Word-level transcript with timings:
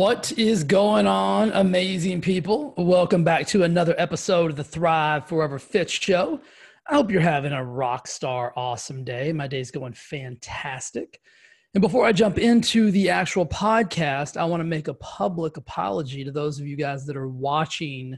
What 0.00 0.32
is 0.38 0.64
going 0.64 1.06
on, 1.06 1.52
amazing 1.52 2.22
people? 2.22 2.72
Welcome 2.78 3.22
back 3.22 3.46
to 3.48 3.64
another 3.64 3.94
episode 3.98 4.50
of 4.50 4.56
the 4.56 4.64
Thrive 4.64 5.28
Forever 5.28 5.58
Fit 5.58 5.90
Show. 5.90 6.40
I 6.88 6.94
hope 6.94 7.10
you're 7.10 7.20
having 7.20 7.52
a 7.52 7.62
rock 7.62 8.08
star 8.08 8.54
awesome 8.56 9.04
day. 9.04 9.30
My 9.34 9.46
day's 9.46 9.70
going 9.70 9.92
fantastic. 9.92 11.20
And 11.74 11.82
before 11.82 12.06
I 12.06 12.12
jump 12.12 12.38
into 12.38 12.90
the 12.90 13.10
actual 13.10 13.44
podcast, 13.44 14.38
I 14.38 14.46
want 14.46 14.60
to 14.60 14.64
make 14.64 14.88
a 14.88 14.94
public 14.94 15.58
apology 15.58 16.24
to 16.24 16.32
those 16.32 16.58
of 16.58 16.66
you 16.66 16.76
guys 16.76 17.04
that 17.04 17.14
are 17.18 17.28
watching 17.28 18.16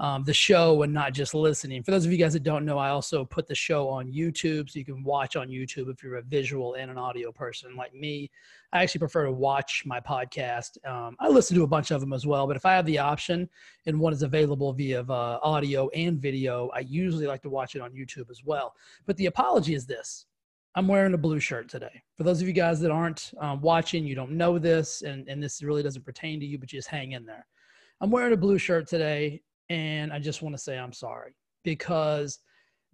um, 0.00 0.24
the 0.24 0.32
show 0.32 0.82
and 0.82 0.94
not 0.94 1.12
just 1.12 1.34
listening. 1.34 1.82
For 1.82 1.90
those 1.90 2.06
of 2.06 2.10
you 2.10 2.16
guys 2.16 2.32
that 2.32 2.42
don't 2.42 2.64
know, 2.64 2.78
I 2.78 2.88
also 2.88 3.22
put 3.22 3.46
the 3.46 3.54
show 3.54 3.86
on 3.86 4.10
YouTube, 4.10 4.70
so 4.70 4.78
you 4.78 4.84
can 4.84 5.04
watch 5.04 5.36
on 5.36 5.48
YouTube 5.48 5.92
if 5.92 6.02
you're 6.02 6.16
a 6.16 6.22
visual 6.22 6.74
and 6.74 6.90
an 6.90 6.96
audio 6.96 7.30
person 7.30 7.76
like 7.76 7.94
me. 7.94 8.30
I 8.72 8.82
actually 8.82 9.00
prefer 9.00 9.26
to 9.26 9.32
watch 9.32 9.82
my 9.84 10.00
podcast. 10.00 10.82
Um, 10.88 11.16
I 11.20 11.28
listen 11.28 11.54
to 11.58 11.64
a 11.64 11.66
bunch 11.66 11.90
of 11.90 12.00
them 12.00 12.14
as 12.14 12.26
well, 12.26 12.46
but 12.46 12.56
if 12.56 12.64
I 12.64 12.72
have 12.72 12.86
the 12.86 12.98
option 12.98 13.46
and 13.84 14.00
one 14.00 14.14
is 14.14 14.22
available 14.22 14.72
via 14.72 15.02
uh, 15.02 15.38
audio 15.42 15.90
and 15.90 16.18
video, 16.18 16.70
I 16.74 16.80
usually 16.80 17.26
like 17.26 17.42
to 17.42 17.50
watch 17.50 17.74
it 17.74 17.82
on 17.82 17.92
YouTube 17.92 18.30
as 18.30 18.42
well. 18.42 18.74
But 19.04 19.18
the 19.18 19.26
apology 19.26 19.74
is 19.74 19.84
this. 19.84 20.24
I'm 20.76 20.88
wearing 20.88 21.12
a 21.12 21.18
blue 21.18 21.40
shirt 21.40 21.68
today. 21.68 22.02
For 22.16 22.22
those 22.22 22.40
of 22.40 22.48
you 22.48 22.54
guys 22.54 22.80
that 22.80 22.90
aren't 22.90 23.32
um, 23.38 23.60
watching, 23.60 24.06
you 24.06 24.14
don't 24.14 24.32
know 24.32 24.58
this, 24.58 25.02
and, 25.02 25.28
and 25.28 25.42
this 25.42 25.62
really 25.62 25.82
doesn't 25.82 26.06
pertain 26.06 26.40
to 26.40 26.46
you, 26.46 26.58
but 26.58 26.70
just 26.70 26.88
hang 26.88 27.12
in 27.12 27.26
there. 27.26 27.44
I'm 28.00 28.10
wearing 28.10 28.32
a 28.32 28.36
blue 28.36 28.56
shirt 28.56 28.88
today, 28.88 29.42
and 29.70 30.12
I 30.12 30.18
just 30.18 30.42
want 30.42 30.54
to 30.54 30.60
say 30.60 30.78
I'm 30.78 30.92
sorry 30.92 31.32
because 31.64 32.40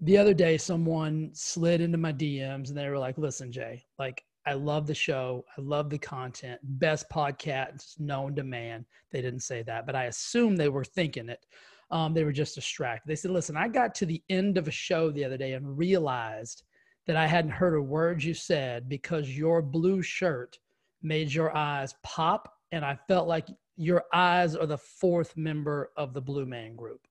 the 0.01 0.19
other 0.19 0.35
day 0.35 0.59
someone 0.59 1.31
slid 1.33 1.81
into 1.81 1.99
my 1.99 2.13
DMs 2.13 2.69
and 2.69 2.77
they 2.77 2.89
were 2.89 2.99
like, 2.99 3.17
listen, 3.19 3.51
Jay, 3.51 3.83
like, 3.99 4.23
I 4.47 4.53
love 4.53 4.87
the 4.87 4.95
show. 4.95 5.45
I 5.59 5.61
love 5.61 5.91
the 5.91 5.99
content. 5.99 6.61
Best 6.63 7.11
podcast 7.11 7.99
known 7.99 8.37
to 8.37 8.45
man. 8.45 8.85
They 9.11 9.21
didn't 9.21 9.41
say 9.41 9.63
that, 9.63 9.87
but 9.87 9.97
I 9.97 10.05
assume 10.05 10.55
they 10.55 10.69
were 10.69 10.85
thinking 10.85 11.29
it. 11.29 11.45
Um, 11.91 12.15
they 12.15 12.23
were 12.23 12.33
just 12.33 12.55
distracted. 12.55 13.09
They 13.09 13.17
said, 13.17 13.33
listen, 13.33 13.57
I 13.57 13.67
got 13.67 13.95
to 13.97 14.07
the 14.07 14.23
end 14.29 14.57
of 14.57 14.69
a 14.69 14.73
show 14.73 15.11
the 15.11 15.25
other 15.25 15.37
day 15.37 15.55
and 15.55 15.77
realized 15.77 16.63
that 17.07 17.17
I 17.17 17.27
hadn't 17.27 17.53
heard 17.53 17.75
a 17.75 17.83
word 17.83 18.23
you 18.23 18.35
said 18.35 18.89
because 18.89 19.37
your 19.37 19.63
blue 19.63 20.03
shirt 20.03 20.59
made 21.03 21.33
your 21.33 21.57
eyes 21.57 21.95
pop. 22.05 22.53
And 22.71 22.85
I 22.85 22.99
felt 23.09 23.27
like 23.27 23.49
your 23.77 24.05
eyes 24.13 24.57
are 24.57 24.67
the 24.67 24.79
fourth 24.79 25.37
member 25.37 25.91
of 25.97 26.15
the 26.15 26.21
Blue 26.21 26.47
Man 26.47 26.77
group. 26.77 27.07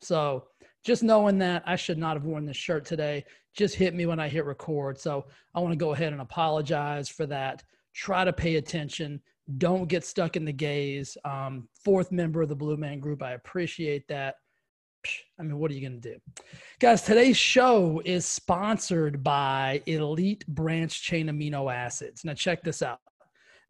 So 0.00 0.46
just 0.84 1.02
knowing 1.02 1.38
that 1.38 1.62
I 1.66 1.76
should 1.76 1.98
not 1.98 2.16
have 2.16 2.24
worn 2.24 2.46
this 2.46 2.56
shirt 2.56 2.84
today 2.84 3.24
just 3.58 3.74
hit 3.74 3.94
me 3.94 4.06
when 4.06 4.20
I 4.20 4.28
hit 4.28 4.44
record. 4.44 4.98
So 5.00 5.26
I 5.54 5.60
want 5.60 5.72
to 5.72 5.76
go 5.76 5.92
ahead 5.92 6.12
and 6.12 6.22
apologize 6.22 7.08
for 7.08 7.26
that. 7.26 7.64
Try 7.92 8.24
to 8.24 8.32
pay 8.32 8.56
attention. 8.56 9.20
Don't 9.58 9.88
get 9.88 10.04
stuck 10.04 10.36
in 10.36 10.44
the 10.44 10.52
gaze. 10.52 11.16
Um, 11.24 11.68
fourth 11.84 12.12
member 12.12 12.40
of 12.40 12.48
the 12.48 12.54
Blue 12.54 12.76
Man 12.76 13.00
group. 13.00 13.22
I 13.22 13.32
appreciate 13.32 14.06
that. 14.08 14.36
I 15.38 15.42
mean, 15.42 15.58
what 15.58 15.70
are 15.70 15.74
you 15.74 15.80
going 15.80 16.00
to 16.00 16.12
do? 16.12 16.20
Guys, 16.78 17.02
today's 17.02 17.36
show 17.36 18.00
is 18.04 18.26
sponsored 18.26 19.24
by 19.24 19.82
Elite 19.86 20.46
Branch 20.46 21.02
Chain 21.02 21.28
Amino 21.28 21.72
Acids. 21.72 22.24
Now, 22.24 22.34
check 22.34 22.62
this 22.62 22.82
out. 22.82 23.00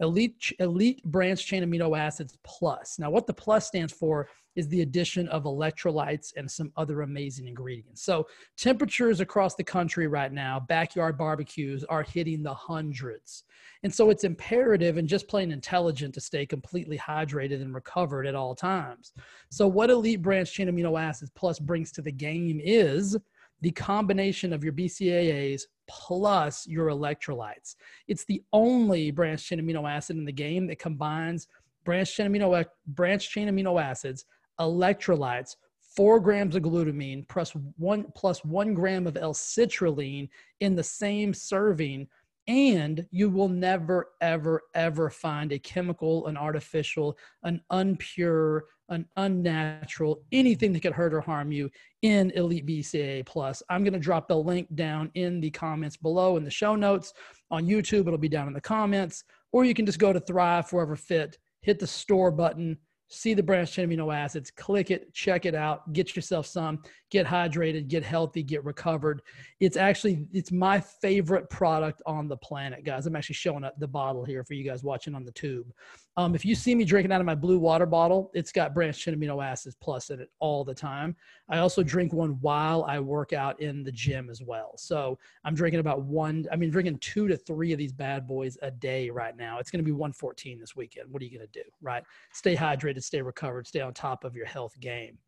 Elite, 0.00 0.52
Elite 0.60 1.02
Branch 1.04 1.44
Chain 1.44 1.64
Amino 1.64 1.98
Acids 1.98 2.38
Plus. 2.44 2.98
Now, 2.98 3.10
what 3.10 3.26
the 3.26 3.34
plus 3.34 3.66
stands 3.66 3.92
for 3.92 4.28
is 4.54 4.68
the 4.68 4.82
addition 4.82 5.28
of 5.28 5.44
electrolytes 5.44 6.32
and 6.36 6.50
some 6.50 6.72
other 6.76 7.02
amazing 7.02 7.46
ingredients. 7.46 8.02
So, 8.02 8.26
temperatures 8.56 9.20
across 9.20 9.54
the 9.54 9.64
country 9.64 10.06
right 10.06 10.32
now, 10.32 10.60
backyard 10.60 11.16
barbecues 11.18 11.84
are 11.84 12.02
hitting 12.02 12.42
the 12.42 12.54
hundreds. 12.54 13.44
And 13.82 13.92
so, 13.94 14.10
it's 14.10 14.24
imperative 14.24 14.96
and 14.96 15.08
just 15.08 15.28
plain 15.28 15.52
intelligent 15.52 16.14
to 16.14 16.20
stay 16.20 16.46
completely 16.46 16.98
hydrated 16.98 17.60
and 17.62 17.74
recovered 17.74 18.26
at 18.26 18.34
all 18.34 18.54
times. 18.54 19.12
So, 19.50 19.66
what 19.66 19.90
Elite 19.90 20.22
Branch 20.22 20.52
Chain 20.52 20.68
Amino 20.68 21.00
Acids 21.00 21.32
Plus 21.34 21.58
brings 21.58 21.92
to 21.92 22.02
the 22.02 22.12
game 22.12 22.60
is 22.62 23.16
the 23.60 23.70
combination 23.72 24.52
of 24.52 24.62
your 24.62 24.72
BCAAs 24.72 25.62
plus 25.88 26.66
your 26.66 26.88
electrolytes. 26.88 27.76
It's 28.06 28.24
the 28.24 28.42
only 28.52 29.10
branched 29.10 29.46
chain 29.46 29.60
amino 29.60 29.90
acid 29.90 30.16
in 30.16 30.24
the 30.24 30.32
game 30.32 30.66
that 30.68 30.78
combines 30.78 31.48
branched 31.84 32.16
chain 32.16 32.32
amino, 32.32 32.64
branched 32.88 33.30
chain 33.30 33.48
amino 33.48 33.82
acids, 33.82 34.24
electrolytes, 34.60 35.56
four 35.96 36.20
grams 36.20 36.54
of 36.54 36.62
glutamine 36.62 37.26
plus 37.28 37.52
one 37.76 38.06
plus 38.14 38.44
one 38.44 38.74
gram 38.74 39.06
of 39.06 39.16
L-citrulline 39.16 40.28
in 40.60 40.76
the 40.76 40.82
same 40.82 41.34
serving 41.34 42.06
and 42.46 43.04
you 43.10 43.28
will 43.28 43.48
never 43.48 44.10
ever 44.20 44.62
ever 44.74 45.10
find 45.10 45.52
a 45.52 45.58
chemical 45.58 46.26
an 46.26 46.36
artificial 46.36 47.16
an 47.42 47.60
unpure 47.72 48.60
an 48.90 49.06
unnatural 49.16 50.22
anything 50.32 50.72
that 50.72 50.80
could 50.80 50.92
hurt 50.92 51.12
or 51.14 51.20
harm 51.20 51.52
you 51.52 51.70
in 52.02 52.30
elite 52.32 52.66
bcaa 52.66 53.24
plus 53.26 53.62
i'm 53.68 53.82
going 53.82 53.92
to 53.92 53.98
drop 53.98 54.28
the 54.28 54.36
link 54.36 54.66
down 54.74 55.10
in 55.14 55.40
the 55.40 55.50
comments 55.50 55.96
below 55.96 56.36
in 56.36 56.44
the 56.44 56.50
show 56.50 56.74
notes 56.74 57.12
on 57.50 57.66
youtube 57.66 58.06
it'll 58.06 58.18
be 58.18 58.28
down 58.28 58.46
in 58.46 58.54
the 58.54 58.60
comments 58.60 59.24
or 59.52 59.64
you 59.64 59.74
can 59.74 59.86
just 59.86 59.98
go 59.98 60.12
to 60.12 60.20
thrive 60.20 60.68
forever 60.68 60.96
fit 60.96 61.38
hit 61.62 61.78
the 61.78 61.86
store 61.86 62.30
button 62.30 62.76
see 63.08 63.34
the 63.34 63.42
branched 63.42 63.74
chain 63.74 63.88
amino 63.88 64.14
acids, 64.14 64.50
click 64.50 64.90
it, 64.90 65.12
check 65.14 65.46
it 65.46 65.54
out, 65.54 65.92
get 65.92 66.14
yourself 66.14 66.46
some, 66.46 66.82
get 67.10 67.26
hydrated, 67.26 67.88
get 67.88 68.02
healthy, 68.02 68.42
get 68.42 68.64
recovered. 68.64 69.22
It's 69.60 69.76
actually 69.76 70.26
it's 70.32 70.52
my 70.52 70.80
favorite 70.80 71.48
product 71.48 72.02
on 72.06 72.28
the 72.28 72.36
planet, 72.36 72.84
guys. 72.84 73.06
I'm 73.06 73.16
actually 73.16 73.34
showing 73.36 73.64
up 73.64 73.74
the 73.78 73.88
bottle 73.88 74.24
here 74.24 74.44
for 74.44 74.54
you 74.54 74.64
guys 74.64 74.84
watching 74.84 75.14
on 75.14 75.24
the 75.24 75.32
tube. 75.32 75.72
Um, 76.18 76.34
if 76.34 76.44
you 76.44 76.56
see 76.56 76.74
me 76.74 76.84
drinking 76.84 77.12
out 77.12 77.20
of 77.20 77.26
my 77.26 77.36
blue 77.36 77.60
water 77.60 77.86
bottle, 77.86 78.32
it's 78.34 78.50
got 78.50 78.74
branched 78.74 79.02
chain 79.02 79.14
amino 79.14 79.42
acids 79.42 79.76
plus 79.80 80.10
in 80.10 80.18
it 80.18 80.32
all 80.40 80.64
the 80.64 80.74
time. 80.74 81.14
I 81.48 81.58
also 81.58 81.84
drink 81.84 82.12
one 82.12 82.40
while 82.40 82.82
I 82.88 82.98
work 82.98 83.32
out 83.32 83.60
in 83.60 83.84
the 83.84 83.92
gym 83.92 84.28
as 84.28 84.42
well. 84.42 84.72
So 84.76 85.16
I'm 85.44 85.54
drinking 85.54 85.78
about 85.78 86.02
one, 86.02 86.44
I 86.50 86.56
mean, 86.56 86.70
drinking 86.70 86.98
two 86.98 87.28
to 87.28 87.36
three 87.36 87.70
of 87.70 87.78
these 87.78 87.92
bad 87.92 88.26
boys 88.26 88.58
a 88.62 88.70
day 88.72 89.10
right 89.10 89.36
now. 89.36 89.60
It's 89.60 89.70
going 89.70 89.78
to 89.78 89.84
be 89.84 89.92
114 89.92 90.58
this 90.58 90.74
weekend. 90.74 91.08
What 91.08 91.22
are 91.22 91.24
you 91.24 91.38
going 91.38 91.46
to 91.46 91.62
do, 91.62 91.68
right? 91.80 92.02
Stay 92.32 92.56
hydrated, 92.56 93.04
stay 93.04 93.22
recovered, 93.22 93.68
stay 93.68 93.80
on 93.80 93.94
top 93.94 94.24
of 94.24 94.34
your 94.34 94.46
health 94.46 94.74
game. 94.80 95.18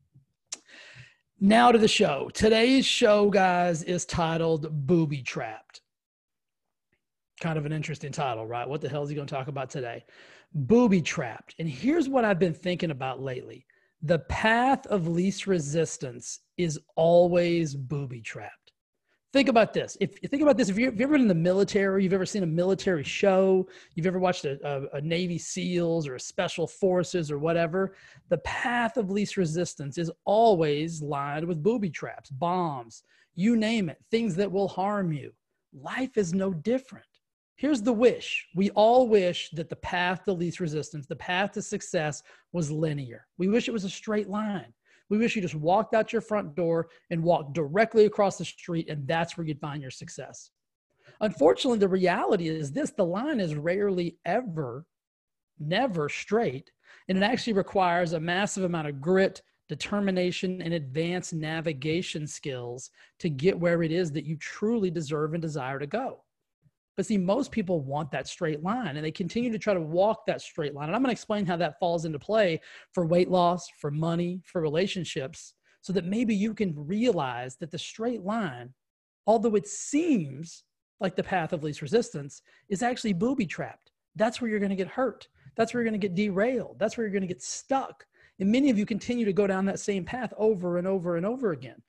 Now 1.39 1.71
to 1.71 1.79
the 1.79 1.87
show. 1.87 2.33
Today's 2.35 2.85
show, 2.85 3.31
guys, 3.31 3.85
is 3.85 4.05
titled 4.07 4.89
Booby 4.89 5.23
Trapped. 5.23 5.83
Kind 7.41 7.59
of 7.59 7.65
an 7.65 7.73
interesting 7.73 8.11
title, 8.11 8.45
right? 8.45 8.69
What 8.69 8.81
the 8.81 8.89
hell 8.89 9.05
is 9.05 9.09
he 9.09 9.15
going 9.15 9.29
to 9.29 9.35
talk 9.35 9.47
about 9.47 9.71
today? 9.71 10.05
Booby 10.55 11.01
trapped. 11.01 11.55
And 11.59 11.69
here's 11.69 12.09
what 12.09 12.25
I've 12.25 12.39
been 12.39 12.55
thinking 12.55 12.91
about 12.91 13.23
lately 13.23 13.67
the 14.03 14.21
path 14.21 14.87
of 14.87 15.09
least 15.09 15.47
resistance 15.47 16.41
is 16.57 16.81
always 16.97 17.75
booby 17.75 18.23
trapped. 18.23 18.73
Think 19.33 19.49
about 19.49 19.73
this. 19.73 19.97
If 20.01 20.21
you 20.23 20.29
think 20.29 20.43
about 20.43 20.57
this, 20.57 20.71
if, 20.71 20.79
you 20.79 20.87
have 20.87 21.01
ever 21.01 21.13
been 21.13 21.21
in 21.21 21.29
the 21.29 21.35
military, 21.35 22.03
you've 22.03 22.13
ever 22.13 22.27
seen 22.27 22.43
a 22.43 22.47
military 22.47 23.05
show, 23.05 23.69
you've 23.95 24.07
ever 24.07 24.19
watched 24.19 24.45
a, 24.45 24.59
a, 24.67 24.97
a 24.97 25.01
Navy 25.03 25.39
SEALs 25.39 26.09
or 26.09 26.17
a 26.17 26.21
Special 26.21 26.67
Forces 26.67 27.31
or 27.31 27.39
whatever, 27.39 27.95
the 28.29 28.39
path 28.39 28.97
of 28.97 29.11
least 29.11 29.37
resistance 29.37 29.99
is 29.99 30.11
always 30.25 31.01
lined 31.01 31.47
with 31.47 31.63
booby 31.63 31.91
traps, 31.91 32.31
bombs, 32.31 33.05
you 33.37 33.55
name 33.55 33.89
it, 33.89 33.99
things 34.11 34.35
that 34.35 34.51
will 34.51 34.67
harm 34.67 35.13
you. 35.13 35.33
Life 35.73 36.17
is 36.17 36.35
no 36.35 36.53
different. 36.53 37.07
Here's 37.61 37.83
the 37.83 37.93
wish. 37.93 38.49
We 38.55 38.71
all 38.71 39.07
wish 39.07 39.51
that 39.51 39.69
the 39.69 39.77
path 39.77 40.25
to 40.25 40.33
least 40.33 40.61
resistance, 40.61 41.05
the 41.05 41.15
path 41.17 41.53
to 41.53 41.61
success 41.61 42.23
was 42.55 42.71
linear. 42.71 43.27
We 43.37 43.49
wish 43.49 43.69
it 43.69 43.73
was 43.73 43.85
a 43.85 43.91
straight 43.91 44.31
line. 44.31 44.73
We 45.11 45.19
wish 45.19 45.37
you 45.37 45.43
just 45.43 45.55
walked 45.55 45.93
out 45.93 46.11
your 46.11 46.23
front 46.23 46.55
door 46.55 46.89
and 47.11 47.23
walked 47.23 47.53
directly 47.53 48.07
across 48.07 48.39
the 48.39 48.47
street, 48.47 48.89
and 48.89 49.07
that's 49.07 49.37
where 49.37 49.47
you'd 49.47 49.61
find 49.61 49.83
your 49.83 49.91
success. 49.91 50.53
Unfortunately, 51.21 51.79
the 51.79 51.87
reality 51.87 52.49
is 52.49 52.73
this 52.73 52.93
the 52.93 53.05
line 53.05 53.41
is 53.41 53.55
rarely 53.55 54.17
ever, 54.25 54.87
never 55.59 56.09
straight, 56.09 56.71
and 57.11 57.19
it 57.19 57.23
actually 57.23 57.53
requires 57.53 58.15
a 58.15 58.21
massive 58.21 58.65
amount 58.65 58.89
of 58.89 59.03
grit, 59.03 59.43
determination, 59.69 60.63
and 60.63 60.73
advanced 60.73 61.35
navigation 61.35 62.27
skills 62.27 62.89
to 63.19 63.29
get 63.29 63.61
where 63.61 63.83
it 63.83 63.93
is 63.93 64.11
that 64.13 64.25
you 64.25 64.39
truly 64.39 64.91
deserve 64.91 65.35
and 65.35 65.43
desire 65.43 65.79
to 65.79 65.87
go. 65.87 66.23
But 66.97 67.07
see, 67.07 67.17
most 67.17 67.51
people 67.51 67.81
want 67.81 68.11
that 68.11 68.29
straight 68.29 68.63
line 68.63 68.97
and 68.97 69.05
they 69.05 69.11
continue 69.11 69.51
to 69.53 69.59
try 69.59 69.75
to 69.75 69.81
walk 69.81 70.27
that 70.27 70.43
straight 70.43 70.75
line. 70.75 70.89
And 70.89 70.97
I'm 70.97 71.03
going 71.03 71.09
to 71.09 71.19
explain 71.19 71.47
how 71.47 71.57
that 71.57 71.79
falls 71.79 72.05
into 72.05 72.19
play 72.19 72.61
for 72.93 73.07
weight 73.07 73.31
loss, 73.31 73.69
for 73.79 73.91
money, 73.91 74.43
for 74.45 74.61
relationships, 74.61 75.55
so 75.81 75.93
that 75.93 76.05
maybe 76.05 76.35
you 76.35 76.53
can 76.55 76.75
realize 76.77 77.57
that 77.57 77.71
the 77.71 77.79
straight 77.79 78.23
line, 78.23 78.75
although 79.27 79.55
it 79.55 79.67
seems 79.67 80.65
like 81.01 81.17
the 81.17 81.23
path 81.23 81.53
of 81.53 81.63
least 81.63 81.81
resistance, 81.81 82.43
is 82.69 82.83
actually 82.83 83.15
booby 83.15 83.47
trapped. 83.47 83.93
That's 84.17 84.41
where 84.41 84.51
you're 84.51 84.61
going 84.61 84.71
to 84.71 84.77
get 84.77 84.89
hurt. 84.89 85.29
That's 85.57 85.73
where 85.73 85.83
you're 85.83 85.91
going 85.91 86.01
to 86.01 86.07
get 86.07 86.15
derailed. 86.15 86.79
That's 86.79 86.97
where 86.97 87.07
you're 87.07 87.13
going 87.13 87.23
to 87.23 87.27
get 87.27 87.43
stuck. 87.43 88.05
And 88.39 88.51
many 88.51 88.71
of 88.71 88.79
you 88.79 88.87
continue 88.87 89.25
to 89.25 89.33
go 89.33 89.47
down 89.47 89.65
that 89.67 89.81
same 89.81 90.05
path 90.05 90.33
over 90.37 90.79
and 90.79 90.87
over 90.87 91.17
and 91.17 91.27
over 91.27 91.53
again. 91.53 91.83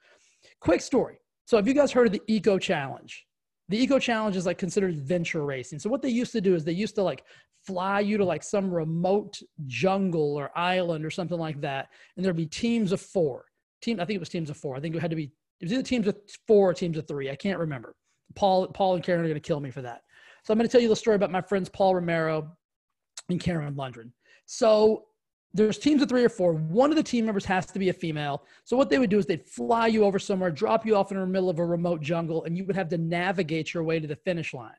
Quick 0.59 0.81
story. 0.81 1.19
So, 1.45 1.57
have 1.57 1.67
you 1.67 1.73
guys 1.73 1.91
heard 1.91 2.07
of 2.07 2.13
the 2.13 2.21
Eco 2.27 2.57
Challenge? 2.57 3.25
The 3.71 3.81
eco 3.81 3.99
challenge 3.99 4.35
is 4.35 4.45
like 4.45 4.57
considered 4.57 4.91
adventure 4.91 5.45
racing. 5.45 5.79
So 5.79 5.89
what 5.89 6.01
they 6.01 6.09
used 6.09 6.33
to 6.33 6.41
do 6.41 6.55
is 6.55 6.63
they 6.63 6.71
used 6.71 6.95
to 6.95 7.03
like 7.03 7.23
fly 7.65 8.01
you 8.01 8.17
to 8.17 8.25
like 8.25 8.43
some 8.43 8.71
remote 8.71 9.39
jungle 9.67 10.35
or 10.35 10.55
island 10.57 11.05
or 11.05 11.09
something 11.09 11.39
like 11.39 11.61
that, 11.61 11.87
and 12.15 12.25
there'd 12.25 12.35
be 12.35 12.45
teams 12.45 12.91
of 12.91 13.01
four. 13.01 13.45
Team, 13.81 13.99
I 13.99 14.05
think 14.05 14.17
it 14.17 14.19
was 14.19 14.29
teams 14.29 14.49
of 14.49 14.57
four. 14.57 14.75
I 14.75 14.79
think 14.79 14.95
it 14.95 15.01
had 15.01 15.09
to 15.09 15.15
be 15.15 15.31
it 15.61 15.65
was 15.65 15.73
either 15.73 15.83
teams 15.83 16.07
of 16.07 16.17
four 16.47 16.71
or 16.71 16.73
teams 16.73 16.97
of 16.97 17.07
three. 17.07 17.29
I 17.29 17.35
can't 17.35 17.59
remember. 17.59 17.95
Paul, 18.35 18.67
Paul 18.67 18.95
and 18.95 19.03
Karen 19.03 19.21
are 19.21 19.25
going 19.25 19.35
to 19.35 19.39
kill 19.39 19.59
me 19.59 19.71
for 19.71 19.81
that. 19.83 20.01
So 20.43 20.51
I'm 20.51 20.57
going 20.57 20.67
to 20.67 20.71
tell 20.71 20.81
you 20.81 20.89
the 20.89 20.95
story 20.95 21.15
about 21.15 21.31
my 21.31 21.41
friends 21.41 21.69
Paul 21.69 21.95
Romero 21.95 22.51
and 23.29 23.39
Karen 23.39 23.75
Lundgren. 23.75 24.11
So 24.47 25.05
there's 25.53 25.77
teams 25.77 26.01
of 26.01 26.09
three 26.09 26.23
or 26.23 26.29
four. 26.29 26.53
One 26.53 26.91
of 26.91 26.95
the 26.95 27.03
team 27.03 27.25
members 27.25 27.45
has 27.45 27.65
to 27.67 27.79
be 27.79 27.89
a 27.89 27.93
female. 27.93 28.43
So 28.63 28.77
what 28.77 28.89
they 28.89 28.99
would 28.99 29.09
do 29.09 29.19
is 29.19 29.25
they'd 29.25 29.45
fly 29.45 29.87
you 29.87 30.05
over 30.05 30.19
somewhere, 30.19 30.51
drop 30.51 30.85
you 30.85 30.95
off 30.95 31.11
in 31.11 31.19
the 31.19 31.25
middle 31.25 31.49
of 31.49 31.59
a 31.59 31.65
remote 31.65 32.01
jungle, 32.01 32.45
and 32.45 32.57
you 32.57 32.65
would 32.65 32.75
have 32.75 32.89
to 32.89 32.97
navigate 32.97 33.73
your 33.73 33.83
way 33.83 33.99
to 33.99 34.07
the 34.07 34.15
finish 34.15 34.53
line 34.53 34.75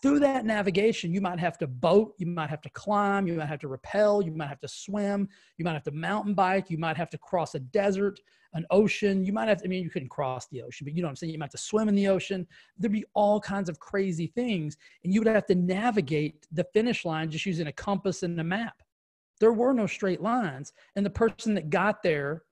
through 0.00 0.20
that 0.20 0.44
navigation, 0.44 1.12
you 1.12 1.20
might 1.20 1.40
have 1.40 1.58
to 1.58 1.66
boat, 1.66 2.14
you 2.18 2.26
might 2.26 2.50
have 2.50 2.60
to 2.62 2.70
climb, 2.70 3.26
you 3.26 3.34
might 3.34 3.46
have 3.46 3.60
to 3.60 3.68
rappel, 3.68 4.22
you 4.22 4.30
might 4.30 4.48
have 4.48 4.60
to 4.60 4.68
swim, 4.68 5.28
you 5.56 5.64
might 5.64 5.72
have 5.72 5.82
to 5.84 5.90
mountain 5.90 6.34
bike, 6.34 6.70
you 6.70 6.78
might 6.78 6.96
have 6.96 7.10
to 7.10 7.18
cross 7.18 7.54
a 7.54 7.58
desert, 7.58 8.20
an 8.54 8.64
ocean. 8.70 9.24
You 9.24 9.32
might 9.32 9.48
have 9.48 9.58
to, 9.58 9.64
I 9.64 9.68
mean, 9.68 9.82
you 9.82 9.90
couldn't 9.90 10.08
cross 10.08 10.46
the 10.48 10.62
ocean, 10.62 10.84
but 10.84 10.94
you 10.94 11.02
know 11.02 11.08
what 11.08 11.10
I'm 11.10 11.16
saying? 11.16 11.32
You 11.32 11.38
might 11.38 11.46
have 11.46 11.52
to 11.52 11.58
swim 11.58 11.88
in 11.88 11.94
the 11.94 12.08
ocean. 12.08 12.46
There'd 12.78 12.92
be 12.92 13.04
all 13.14 13.40
kinds 13.40 13.68
of 13.68 13.78
crazy 13.78 14.28
things. 14.28 14.76
And 15.04 15.12
you 15.12 15.20
would 15.20 15.28
have 15.28 15.46
to 15.46 15.54
navigate 15.54 16.46
the 16.52 16.64
finish 16.72 17.04
line 17.04 17.30
just 17.30 17.44
using 17.44 17.66
a 17.66 17.72
compass 17.72 18.22
and 18.22 18.40
a 18.40 18.44
map. 18.44 18.82
There 19.40 19.52
were 19.52 19.72
no 19.72 19.86
straight 19.86 20.20
lines. 20.20 20.72
And 20.96 21.04
the 21.04 21.10
person 21.10 21.54
that 21.54 21.70
got 21.70 22.02
there, 22.02 22.42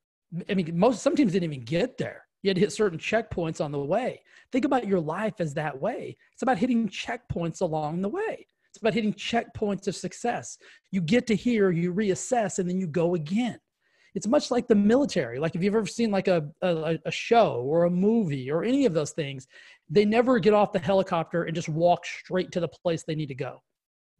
I 0.48 0.54
mean, 0.54 0.78
most, 0.78 1.02
some 1.02 1.16
teams 1.16 1.32
didn't 1.32 1.52
even 1.52 1.64
get 1.64 1.98
there 1.98 2.26
you 2.46 2.50
had 2.50 2.56
to 2.56 2.60
hit 2.60 2.72
certain 2.72 2.98
checkpoints 2.98 3.60
on 3.60 3.72
the 3.72 3.78
way. 3.78 4.22
Think 4.52 4.64
about 4.64 4.86
your 4.86 5.00
life 5.00 5.34
as 5.40 5.52
that 5.54 5.80
way. 5.80 6.16
It's 6.32 6.42
about 6.42 6.58
hitting 6.58 6.88
checkpoints 6.88 7.60
along 7.60 8.02
the 8.02 8.08
way. 8.08 8.46
It's 8.68 8.78
about 8.80 8.94
hitting 8.94 9.14
checkpoints 9.14 9.88
of 9.88 9.96
success. 9.96 10.56
You 10.92 11.00
get 11.00 11.26
to 11.26 11.34
here, 11.34 11.72
you 11.72 11.92
reassess, 11.92 12.60
and 12.60 12.70
then 12.70 12.78
you 12.78 12.86
go 12.86 13.16
again. 13.16 13.58
It's 14.14 14.28
much 14.28 14.52
like 14.52 14.68
the 14.68 14.76
military. 14.76 15.40
Like 15.40 15.56
if 15.56 15.62
you've 15.62 15.74
ever 15.74 15.86
seen 15.86 16.12
like 16.12 16.28
a, 16.28 16.48
a, 16.62 16.98
a 17.04 17.10
show 17.10 17.64
or 17.66 17.84
a 17.84 17.90
movie 17.90 18.48
or 18.48 18.62
any 18.62 18.86
of 18.86 18.94
those 18.94 19.10
things, 19.10 19.48
they 19.90 20.04
never 20.04 20.38
get 20.38 20.54
off 20.54 20.72
the 20.72 20.78
helicopter 20.78 21.44
and 21.44 21.54
just 21.54 21.68
walk 21.68 22.06
straight 22.06 22.52
to 22.52 22.60
the 22.60 22.68
place 22.68 23.02
they 23.02 23.16
need 23.16 23.26
to 23.26 23.34
go 23.34 23.60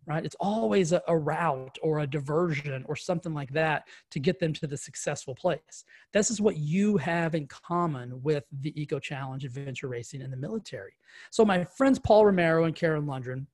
right? 0.06 0.24
It's 0.24 0.36
always 0.38 0.92
a, 0.92 1.02
a, 1.08 1.16
route 1.16 1.78
or 1.82 2.00
a 2.00 2.06
diversion 2.06 2.84
or 2.86 2.94
something 2.94 3.34
like 3.34 3.52
that 3.52 3.88
to 4.10 4.20
get 4.20 4.38
them 4.38 4.52
to 4.54 4.66
the 4.66 4.76
successful 4.76 5.34
place. 5.34 5.84
This 6.12 6.30
is 6.30 6.40
what 6.40 6.56
you 6.56 6.96
have 6.98 7.34
in 7.34 7.46
common 7.48 8.22
with 8.22 8.44
the 8.60 8.80
Eco 8.80 9.00
Challenge 9.00 9.44
adventure 9.44 9.88
racing 9.88 10.22
and 10.22 10.32
the 10.32 10.36
military. 10.36 10.92
So, 11.30 11.44
my 11.44 11.64
friends 11.64 11.98
Paul 11.98 12.26
Romero 12.26 12.64
and 12.64 12.74
Karen 12.74 13.04
Lundgren, 13.04 13.46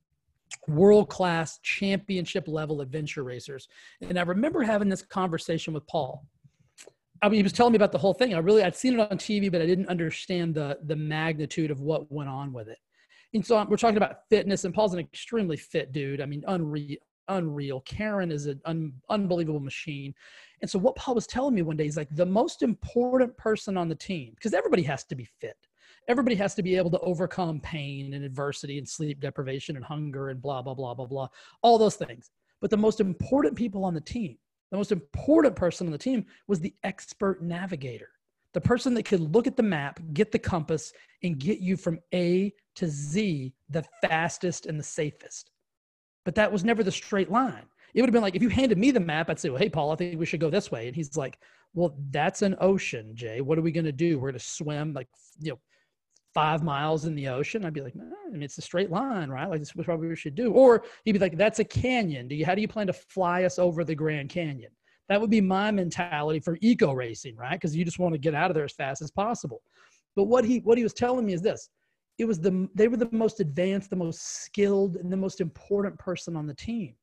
world 0.69 1.09
class 1.09 1.59
championship 1.63 2.47
level 2.47 2.81
adventure 2.83 3.25
racers. 3.25 3.69
And 4.03 4.19
I 4.19 4.23
remember 4.23 4.63
having 4.63 4.89
this 4.89 5.03
conversation 5.03 5.73
with 5.73 5.87
Paul. 5.87 6.27
I 7.23 7.29
mean, 7.29 7.39
he 7.39 7.43
was 7.43 7.53
telling 7.53 7.73
me 7.73 7.77
about 7.77 7.93
the 7.93 7.99
whole 7.99 8.15
thing. 8.15 8.35
I 8.35 8.39
really, 8.39 8.65
I'd 8.65 8.77
seen 8.77 8.99
it 8.99 9.11
on 9.11 9.17
TV, 9.17 9.51
but 9.51 9.63
I 9.63 9.67
didn't 9.67 9.89
understand 9.89 10.55
the, 10.55 10.79
the 10.85 10.97
magnitude 10.97 11.71
of 11.71 11.81
what 11.81 12.11
went 12.11 12.29
on 12.29 12.53
with 12.53 12.69
it. 12.69 12.79
And 13.35 13.45
so 13.45 13.59
um, 13.59 13.69
we're 13.69 13.77
talking 13.77 13.97
about 13.97 14.29
fitness, 14.29 14.65
and 14.65 14.75
Paul's 14.75 14.93
an 14.93 15.01
extremely 15.01 15.57
fit 15.57 15.93
dude. 15.93 16.21
I 16.21 16.27
mean, 16.27 16.45
unreal. 16.47 16.99
Unreal. 17.29 17.81
Karen 17.83 18.33
is 18.33 18.47
an 18.47 18.61
un, 18.65 18.93
unbelievable 19.09 19.61
machine. 19.61 20.13
And 20.61 20.69
so, 20.69 20.79
what 20.79 20.97
Paul 20.97 21.15
was 21.15 21.27
telling 21.27 21.55
me 21.55 21.63
one 21.63 21.77
day 21.77 21.87
is 21.87 21.97
like 21.97 22.15
the 22.15 22.27
most 22.27 22.63
important 22.63 23.37
person 23.37 23.77
on 23.77 23.89
the 23.89 23.95
team, 23.95 24.33
because 24.35 24.53
everybody 24.53 24.83
has 24.83 25.05
to 25.05 25.15
be 25.15 25.25
fit. 25.41 25.57
Everybody 26.09 26.35
has 26.37 26.55
to 26.57 26.63
be 26.63 26.77
able 26.77 26.91
to 26.91 26.99
overcome 26.99 27.61
pain 27.61 28.13
and 28.13 28.25
adversity 28.25 28.77
and 28.79 28.89
sleep 28.89 29.21
deprivation 29.21 29.77
and 29.77 29.85
hunger 29.85 30.31
and 30.31 30.43
blah, 30.43 30.61
blah, 30.61 30.75
blah, 30.75 30.95
blah, 30.95 31.07
blah, 31.07 31.29
all 31.63 31.79
those 31.79 31.95
things. 31.95 32.31
But 32.61 32.71
the 32.71 32.77
most 32.77 33.01
important 33.01 33.57
people 33.57 33.85
on 33.85 33.95
the 33.95 34.01
team, 34.01 34.37
the 34.73 34.77
most 34.77 34.91
important 34.91 35.55
person 35.55 35.87
on 35.87 35.93
the 35.93 35.99
team 35.99 36.27
was 36.49 36.59
the 36.59 36.75
expert 36.83 37.41
navigator 37.43 38.09
the 38.55 38.61
person 38.61 38.95
that 38.95 39.05
could 39.05 39.21
look 39.21 39.47
at 39.47 39.57
the 39.57 39.63
map, 39.63 40.01
get 40.13 40.33
the 40.33 40.39
compass, 40.39 40.93
and 41.23 41.39
get 41.39 41.59
you 41.59 41.77
from 41.77 41.99
A 42.15 42.53
to 42.77 42.87
Z 42.87 43.55
the 43.71 43.85
fastest 44.03 44.67
and 44.67 44.79
the 44.79 44.85
safest. 44.85 45.51
But 46.25 46.35
that 46.37 46.53
was 46.53 46.65
never 46.65 46.83
the 46.83 46.93
straight 46.93 47.31
line. 47.31 47.65
It 47.95 48.01
would 48.01 48.09
have 48.09 48.13
been 48.13 48.23
like 48.23 48.37
if 48.37 48.43
you 48.43 48.49
handed 48.49 48.79
me 48.79 48.91
the 48.91 49.01
map, 49.01 49.29
I'd 49.29 49.39
say, 49.39 49.51
well, 49.51 49.59
hey, 49.59 49.69
Paul, 49.69 49.93
I 49.93 49.97
think 49.97 50.19
we 50.19 50.27
should 50.27 50.41
go 50.41 50.51
this 50.51 50.71
way. 50.71 50.87
And 50.87 50.97
he's 50.97 51.17
like, 51.17 51.39
well, 51.75 51.97
that's 52.11 52.43
an 52.43 52.57
ocean, 52.61 53.15
Jay. 53.15 53.41
What 53.41 53.59
are 53.59 53.63
we 53.63 53.73
going 53.73 53.85
to 53.85 53.93
do? 53.93 54.19
We're 54.19 54.31
going 54.31 54.39
to 54.39 54.45
swim 54.45 54.93
like, 54.93 55.09
you 55.41 55.53
know, 55.53 55.59
five 56.35 56.63
miles 56.63 57.05
in 57.05 57.15
the 57.15 57.29
ocean. 57.29 57.65
I'd 57.65 57.75
be 57.75 57.83
like, 57.83 57.95
I 57.97 58.31
mean, 58.31 58.43
it's 58.43 58.59
a 58.59 58.63
straight 58.63 58.91
line, 58.91 59.29
right? 59.29 59.49
Like, 59.49 59.61
this 59.61 59.73
is 59.77 59.87
what 59.87 59.99
we 59.99 60.17
should 60.17 60.35
do. 60.35 60.53
Or 60.53 60.85
he'd 61.05 61.13
be 61.13 61.19
like, 61.19 61.37
that's 61.37 61.59
a 61.59 61.65
canyon. 61.65 62.29
Do 62.29 62.35
you, 62.35 62.47
how 62.47 62.55
do 62.55 62.61
you 62.61 62.69
plan 62.69 62.87
to 62.87 62.93
fly 62.93 63.45
us 63.45 63.59
over 63.59 63.85
the 63.85 63.95
Grand 63.95 64.31
Canyon? 64.31 64.71
That 65.09 65.21
would 65.21 65.31
be 65.31 65.41
my 65.41 65.71
mentality 65.71 66.41
for 66.41 66.59
eco 66.61 66.93
racing, 66.93 67.37
right? 67.37 67.53
Because 67.53 67.77
you 67.77 67.85
just 67.85 67.99
want 67.99 68.15
to 68.15 68.19
get 68.19 68.35
out 68.35 68.51
of 68.51 68.55
there 68.55 68.65
as 68.65 68.73
fast 68.73 69.03
as 69.03 69.11
possible. 69.11 69.63
But 70.17 70.25
what 70.25 70.45
he 70.45 70.59
what 70.59 70.79
he 70.79 70.85
was 70.85 70.95
telling 70.95 71.27
me 71.27 71.33
is 71.33 71.43
this: 71.43 71.69
it 72.19 72.25
was 72.25 72.41
the 72.41 72.69
they 72.75 72.89
were 72.89 72.97
the 72.97 73.09
most 73.13 73.41
advanced, 73.41 73.91
the 73.91 73.97
most 73.97 74.45
skilled, 74.45 74.97
and 74.97 75.13
the 75.13 75.17
most 75.17 75.41
important 75.41 75.99
person 75.99 76.37
on 76.37 76.47
the 76.47 76.55
team. 76.55 76.95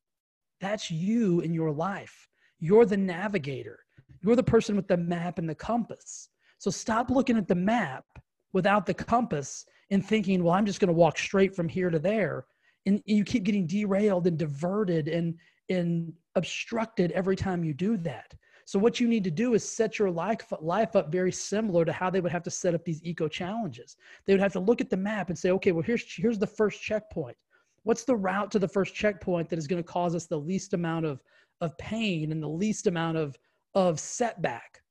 That's 0.61 0.91
you 0.91 1.41
in 1.41 1.53
your 1.53 1.71
life. 1.71 2.27
You're 2.59 2.85
the 2.85 2.97
navigator. 2.97 3.79
You're 4.21 4.35
the 4.35 4.43
person 4.43 4.75
with 4.75 4.87
the 4.87 4.97
map 4.97 5.39
and 5.39 5.49
the 5.49 5.55
compass. 5.55 6.29
So 6.57 6.69
stop 6.69 7.09
looking 7.09 7.37
at 7.37 7.47
the 7.47 7.55
map 7.55 8.03
without 8.51 8.85
the 8.85 8.93
compass 8.93 9.65
and 9.91 10.05
thinking, 10.05 10.43
well, 10.43 10.53
I'm 10.53 10.65
just 10.65 10.79
going 10.79 10.87
to 10.87 10.93
walk 10.93 11.17
straight 11.17 11.55
from 11.55 11.69
here 11.69 11.89
to 11.89 11.99
there. 11.99 12.45
And 12.85 13.01
you 13.05 13.23
keep 13.23 13.43
getting 13.43 13.67
derailed 13.67 14.27
and 14.27 14.37
diverted 14.37 15.07
and 15.07 15.35
and 15.69 16.13
obstructed 16.35 17.11
every 17.11 17.35
time 17.35 17.63
you 17.63 17.73
do 17.73 17.97
that. 17.97 18.33
So 18.65 18.77
what 18.77 18.99
you 18.99 19.07
need 19.07 19.23
to 19.23 19.31
do 19.31 19.55
is 19.55 19.67
set 19.67 19.97
your 19.97 20.11
life, 20.11 20.53
life 20.61 20.95
up 20.95 21.11
very 21.11 21.31
similar 21.31 21.85
to 21.85 21.91
how 21.91 22.11
they 22.11 22.21
would 22.21 22.31
have 22.31 22.43
to 22.43 22.51
set 22.51 22.75
up 22.75 22.85
these 22.85 23.03
eco 23.03 23.27
challenges. 23.27 23.97
They 24.25 24.33
would 24.33 24.41
have 24.41 24.53
to 24.53 24.59
look 24.59 24.79
at 24.79 24.91
the 24.91 24.97
map 24.97 25.29
and 25.29 25.37
say, 25.37 25.49
okay, 25.51 25.71
well, 25.71 25.81
here's, 25.81 26.05
here's 26.15 26.37
the 26.37 26.45
first 26.45 26.79
checkpoint. 26.79 27.35
What's 27.81 28.03
the 28.03 28.15
route 28.15 28.51
to 28.51 28.59
the 28.59 28.67
first 28.67 28.93
checkpoint 28.93 29.49
that 29.49 29.57
is 29.57 29.65
going 29.65 29.81
to 29.81 29.87
cause 29.87 30.13
us 30.13 30.27
the 30.27 30.37
least 30.37 30.73
amount 30.75 31.07
of, 31.07 31.23
of 31.61 31.75
pain 31.79 32.31
and 32.31 32.43
the 32.43 32.47
least 32.47 32.85
amount 32.85 33.17
of, 33.17 33.35
of 33.73 33.99
setback? 33.99 34.83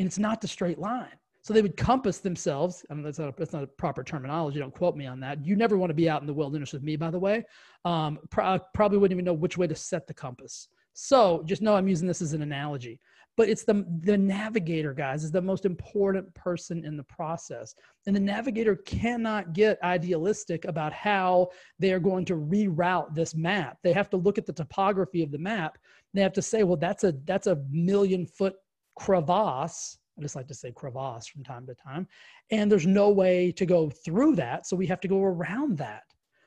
And 0.00 0.06
it's 0.06 0.18
not 0.18 0.40
the 0.40 0.48
straight 0.48 0.80
line. 0.80 1.18
So 1.48 1.54
they 1.54 1.62
would 1.62 1.78
compass 1.78 2.18
themselves. 2.18 2.84
I 2.90 2.94
mean, 2.94 3.02
that's 3.02 3.18
not 3.18 3.30
a, 3.30 3.34
that's 3.38 3.54
not 3.54 3.62
a 3.62 3.66
proper 3.66 4.04
terminology. 4.04 4.58
Don't 4.58 4.74
quote 4.74 4.98
me 4.98 5.06
on 5.06 5.18
that. 5.20 5.46
You 5.46 5.56
never 5.56 5.78
want 5.78 5.88
to 5.88 5.94
be 5.94 6.06
out 6.06 6.20
in 6.20 6.26
the 6.26 6.34
wilderness 6.34 6.74
with 6.74 6.82
me, 6.82 6.94
by 6.94 7.10
the 7.10 7.18
way. 7.18 7.42
Um, 7.86 8.18
pro- 8.28 8.58
probably 8.74 8.98
wouldn't 8.98 9.16
even 9.16 9.24
know 9.24 9.32
which 9.32 9.56
way 9.56 9.66
to 9.66 9.74
set 9.74 10.06
the 10.06 10.12
compass. 10.12 10.68
So 10.92 11.42
just 11.46 11.62
know 11.62 11.74
I'm 11.74 11.88
using 11.88 12.06
this 12.06 12.20
as 12.20 12.34
an 12.34 12.42
analogy. 12.42 13.00
But 13.38 13.48
it's 13.48 13.64
the 13.64 13.86
the 14.00 14.18
navigator, 14.18 14.92
guys, 14.92 15.24
is 15.24 15.32
the 15.32 15.40
most 15.40 15.64
important 15.64 16.34
person 16.34 16.84
in 16.84 16.98
the 16.98 17.04
process. 17.04 17.74
And 18.06 18.14
the 18.14 18.20
navigator 18.20 18.76
cannot 18.76 19.54
get 19.54 19.82
idealistic 19.82 20.66
about 20.66 20.92
how 20.92 21.48
they 21.78 21.94
are 21.94 21.98
going 21.98 22.26
to 22.26 22.34
reroute 22.34 23.14
this 23.14 23.34
map. 23.34 23.78
They 23.82 23.94
have 23.94 24.10
to 24.10 24.18
look 24.18 24.36
at 24.36 24.44
the 24.44 24.52
topography 24.52 25.22
of 25.22 25.30
the 25.30 25.38
map. 25.38 25.78
They 26.12 26.20
have 26.20 26.34
to 26.34 26.42
say, 26.42 26.62
well, 26.62 26.76
that's 26.76 27.04
a 27.04 27.14
that's 27.24 27.46
a 27.46 27.62
million 27.70 28.26
foot 28.26 28.56
crevasse 28.96 29.96
I 30.18 30.22
just 30.22 30.36
like 30.36 30.48
to 30.48 30.54
say 30.54 30.72
crevasse 30.72 31.28
from 31.28 31.44
time 31.44 31.66
to 31.66 31.74
time. 31.74 32.08
And 32.50 32.70
there's 32.70 32.86
no 32.86 33.10
way 33.10 33.52
to 33.52 33.64
go 33.64 33.88
through 33.88 34.34
that. 34.36 34.66
So 34.66 34.76
we 34.76 34.86
have 34.86 35.00
to 35.00 35.08
go 35.08 35.22
around 35.22 35.78
that. 35.78 36.02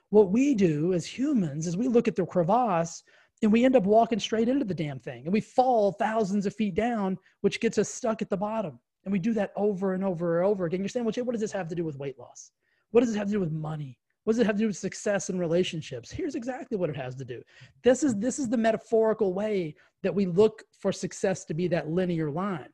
What 0.10 0.32
we 0.32 0.54
do 0.54 0.94
as 0.94 1.06
humans 1.06 1.68
is 1.68 1.78
we 1.78 1.88
look 1.88 2.08
at 2.08 2.18
the 2.18 2.26
crevasse 2.26 3.04
and 3.42 3.52
we 3.52 3.64
end 3.64 3.78
up 3.78 3.84
walking 3.84 4.20
straight 4.20 4.50
into 4.50 4.66
the 4.66 4.74
damn 4.74 5.00
thing 5.00 5.24
and 5.24 5.34
we 5.34 5.40
fall 5.40 5.94
thousands 5.94 6.46
of 6.46 6.54
feet 6.54 6.76
down, 6.76 7.18
which 7.42 7.62
gets 7.62 7.78
us 7.78 7.90
stuck 7.90 8.22
at 8.22 8.30
the 8.30 8.38
bottom. 8.38 8.78
And 9.06 9.12
we 9.12 9.20
do 9.20 9.34
that 9.34 9.52
over 9.56 9.94
and 9.94 10.04
over 10.04 10.40
and 10.40 10.48
over 10.48 10.66
again. 10.66 10.82
You're 10.82 10.90
saying, 10.90 11.06
well, 11.06 11.14
Jay, 11.14 11.22
what 11.22 11.32
does 11.32 11.42
this 11.42 11.52
have 11.54 11.70
to 11.70 11.76
do 11.76 11.86
with 11.86 11.98
weight 11.98 12.20
loss? 12.20 12.52
What 12.92 13.02
does 13.02 13.16
it 13.16 13.18
have 13.18 13.28
to 13.28 13.34
do 13.34 13.40
with 13.40 13.52
money? 13.52 13.98
What 14.24 14.34
does 14.34 14.40
it 14.40 14.46
have 14.46 14.56
to 14.58 14.62
do 14.62 14.68
with 14.68 14.78
success 14.78 15.30
in 15.30 15.40
relationships? 15.40 16.12
Here's 16.12 16.36
exactly 16.36 16.78
what 16.78 16.90
it 16.90 16.96
has 16.96 17.16
to 17.16 17.26
do. 17.26 17.42
This 17.84 18.04
is 18.04 18.16
this 18.16 18.38
is 18.38 18.50
the 18.50 18.58
metaphorical 18.58 19.34
way 19.34 19.76
that 20.04 20.14
we 20.14 20.28
look 20.28 20.64
for 20.80 20.92
success 20.92 21.44
to 21.46 21.56
be 21.56 21.68
that 21.70 21.90
linear 21.90 22.30
line. 22.30 22.70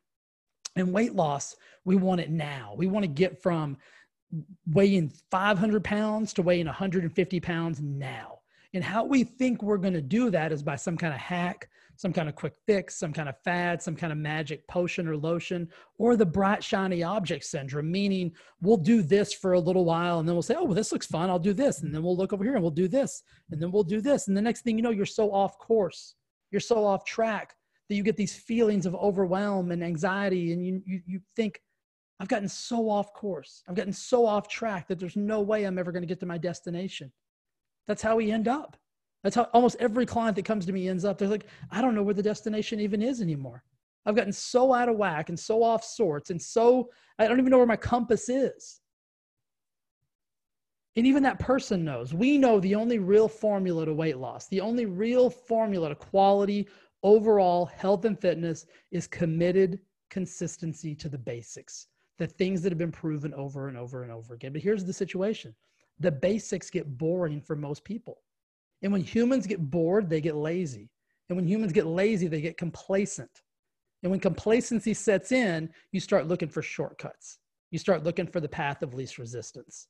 And 0.79 0.93
weight 0.93 1.13
loss, 1.13 1.55
we 1.86 1.96
want 1.96 2.22
it 2.22 2.29
now. 2.29 2.74
We 2.77 2.88
want 2.88 3.03
to 3.03 3.07
get 3.07 3.41
from 3.41 3.77
weighing 4.67 5.12
500 5.31 5.84
pounds 5.84 6.34
to 6.34 6.41
weighing 6.41 6.65
150 6.65 7.39
pounds 7.39 7.81
now. 7.81 8.39
And 8.74 8.84
how 8.84 9.05
we 9.05 9.24
think 9.24 9.63
we're 9.63 9.77
going 9.77 9.93
to 9.93 10.01
do 10.01 10.29
that 10.31 10.51
is 10.51 10.62
by 10.62 10.75
some 10.75 10.98
kind 10.98 11.13
of 11.13 11.19
hack, 11.19 11.69
some 11.96 12.13
kind 12.13 12.29
of 12.29 12.36
quick 12.36 12.53
fix, 12.65 12.96
some 12.96 13.12
kind 13.12 13.27
of 13.27 13.36
fad, 13.43 13.81
some 13.81 13.96
kind 13.96 14.12
of 14.12 14.19
magic 14.19 14.67
potion 14.67 15.07
or 15.07 15.17
lotion, 15.17 15.67
or 15.98 16.15
the 16.15 16.25
bright, 16.25 16.63
shiny 16.63 17.01
object 17.01 17.43
syndrome, 17.46 17.89
meaning 17.89 18.31
we'll 18.62 18.77
do 18.77 19.01
this 19.01 19.34
for 19.34 19.53
a 19.53 19.60
little 19.60 19.86
while 19.86 20.19
and 20.19 20.27
then 20.27 20.36
we'll 20.36 20.43
say, 20.43 20.55
oh, 20.55 20.65
well, 20.65 20.75
this 20.75 20.91
looks 20.91 21.07
fun. 21.07 21.29
I'll 21.29 21.39
do 21.39 21.53
this. 21.53 21.81
And 21.81 21.93
then 21.93 22.03
we'll 22.03 22.15
look 22.15 22.34
over 22.34 22.43
here 22.43 22.53
and 22.53 22.62
we'll 22.62 22.72
do 22.72 22.88
this. 22.88 23.24
And 23.50 23.60
then 23.62 23.72
we'll 23.72 23.84
do 23.84 24.01
this. 24.01 24.27
And 24.27 24.38
the 24.38 24.41
next 24.41 24.62
thing 24.62 24.77
you 24.77 24.84
know, 24.84 24.91
you're 24.91 25.05
so 25.05 25.31
off 25.31 25.57
course, 25.57 26.15
you're 26.51 26.60
so 26.60 26.86
off 26.86 27.03
track 27.03 27.55
that 27.89 27.96
you 27.96 28.03
get 28.03 28.17
these 28.17 28.36
feelings 28.36 28.86
of 28.86 28.96
overwhelm 28.96 29.72
and 29.72 29.84
anxiety 29.84 30.51
and 30.53 30.65
you, 30.65 30.82
you, 30.86 31.01
you 31.06 31.22
think 31.36 31.62
I've 32.20 32.27
gotten 32.27 32.50
so 32.50 32.89
off 32.89 33.13
course. 33.13 33.63
I've 33.67 33.75
gotten 33.75 33.94
so 33.94 34.25
off 34.25 34.48
track 34.48 34.88
that 34.88 35.00
there's 35.00 35.15
no 35.15 35.41
way 35.41 35.65
I'm 35.65 35.77
ever 35.77 35.91
going 35.91 36.01
to 36.01 36.08
get 36.08 36.20
to 36.22 36.25
my 36.25 36.38
destination. 36.38 37.12
That's 37.88 38.01
how 38.01 38.15
we 38.15 38.32
end 38.32 38.48
up. 38.48 38.75
That's 39.24 39.36
how 39.36 39.44
almost 39.53 39.77
every 39.79 40.06
client 40.06 40.36
that 40.36 40.46
comes 40.46 40.65
to 40.65 40.74
me 40.74 40.89
ends 40.89 41.06
up. 41.06 41.17
They're 41.17 41.27
like, 41.27 41.48
I 41.72 41.82
don't 41.82 41.96
know 41.96 42.03
where 42.03 42.13
the 42.13 42.24
destination 42.24 42.79
even 42.79 43.01
is 43.01 43.22
anymore. 43.22 43.63
I've 44.06 44.15
gotten 44.15 44.34
so 44.34 44.74
out 44.74 44.89
of 44.89 44.98
whack 44.98 45.29
and 45.29 45.39
so 45.39 45.62
off 45.62 45.84
sorts 45.84 46.29
and 46.29 46.41
so 46.41 46.89
I 47.20 47.27
don't 47.27 47.39
even 47.39 47.51
know 47.51 47.58
where 47.58 47.67
my 47.67 47.75
compass 47.75 48.29
is. 48.29 48.79
And 50.96 51.06
even 51.06 51.22
that 51.24 51.39
person 51.39 51.86
knows. 51.86 52.13
We 52.13 52.39
know 52.39 52.60
the 52.60 52.74
only 52.74 52.98
real 52.98 53.27
formula 53.27 53.86
to 53.86 53.94
weight 53.94 54.17
loss, 54.17 54.48
the 54.48 54.62
only 54.62 54.86
real 54.86 55.29
formula 55.29 55.89
to 55.89 55.96
quality 55.96 56.67
overall 57.04 57.66
health 57.66 58.06
and 58.06 58.20
fitness 58.20 58.66
is 58.92 59.08
committed 59.08 59.80
consistency 60.10 60.96
to 60.96 61.10
the 61.10 61.18
basics, 61.18 61.88
the 62.18 62.27
things 62.27 62.62
that 62.62 62.72
have 62.72 62.77
been 62.77 62.92
proven 62.92 63.34
over 63.34 63.68
and 63.68 63.77
over 63.77 64.04
and 64.04 64.12
over 64.12 64.34
again. 64.34 64.54
But 64.54 64.62
here's 64.62 64.86
the 64.86 64.94
situation 64.94 65.56
the 66.00 66.12
basics 66.12 66.70
get 66.70 66.98
boring 66.98 67.42
for 67.42 67.56
most 67.56 67.84
people. 67.84 68.20
And 68.84 68.92
when 68.92 69.01
humans 69.01 69.48
get 69.48 69.72
bored, 69.72 70.10
they 70.10 70.22
get 70.22 70.36
lazy. 70.36 70.92
And 71.30 71.36
when 71.36 71.48
humans 71.48 71.74
get 71.74 71.88
lazy, 71.88 72.27
they 72.27 72.42
get 72.42 72.58
complacent. 72.58 73.42
And 74.04 74.12
when 74.12 74.20
complacency 74.20 74.94
sets 74.94 75.32
in, 75.32 75.70
you 75.92 76.00
start 76.00 76.27
looking 76.27 76.50
for 76.50 76.62
shortcuts. 76.62 77.39
You 77.72 77.80
start 77.80 78.04
looking 78.04 78.27
for 78.27 78.39
the 78.39 78.48
path 78.48 78.84
of 78.84 78.94
least 78.94 79.18
resistance. 79.18 79.88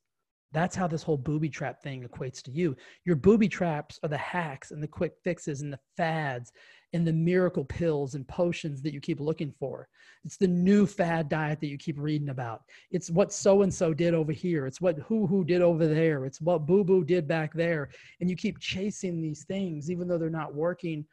That's 0.53 0.75
how 0.75 0.87
this 0.87 1.03
whole 1.03 1.17
booby 1.17 1.49
trap 1.49 1.81
thing 1.81 2.07
equates 2.07 2.41
to 2.43 2.51
you. 2.51 2.75
Your 3.03 3.17
booby 3.17 3.49
traps 3.49 3.99
are 4.01 4.09
the 4.09 4.17
hacks 4.17 4.71
and 4.71 4.81
the 4.81 4.87
quick 4.87 5.13
fixes 5.23 5.61
and 5.61 5.73
the 5.73 5.79
fads 5.97 6.53
and 6.93 7.05
the 7.05 7.13
miracle 7.13 7.65
pills 7.65 8.15
and 8.15 8.25
potions 8.27 8.81
that 8.81 8.93
you 8.93 9.01
keep 9.01 9.19
looking 9.19 9.53
for. 9.59 9.89
It's 10.23 10.37
the 10.37 10.47
new 10.47 10.85
fad 10.85 11.27
diet 11.27 11.59
that 11.59 11.67
you 11.67 11.77
keep 11.77 11.99
reading 11.99 12.29
about. 12.29 12.61
It's 12.91 13.09
what 13.09 13.33
so 13.33 13.63
and 13.63 13.73
so 13.73 13.93
did 13.93 14.13
over 14.13 14.31
here. 14.31 14.65
It's 14.65 14.79
what 14.79 14.97
who 14.99 15.27
who 15.27 15.43
did 15.43 15.61
over 15.61 15.85
there. 15.85 16.25
It's 16.25 16.39
what 16.39 16.65
boo 16.65 16.85
boo 16.85 17.03
did 17.03 17.27
back 17.27 17.53
there. 17.53 17.89
And 18.21 18.29
you 18.29 18.37
keep 18.37 18.59
chasing 18.59 19.21
these 19.21 19.43
things 19.43 19.91
even 19.91 20.07
though 20.07 20.17
they're 20.17 20.29
not 20.29 20.55
working. 20.55 21.05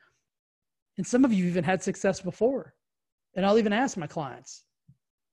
And 0.96 1.06
some 1.06 1.24
of 1.24 1.32
you 1.32 1.46
even 1.46 1.64
had 1.64 1.82
success 1.82 2.20
before. 2.20 2.72
And 3.34 3.44
I'll 3.44 3.58
even 3.58 3.72
ask 3.72 3.96
my 3.96 4.06
clients, 4.06 4.62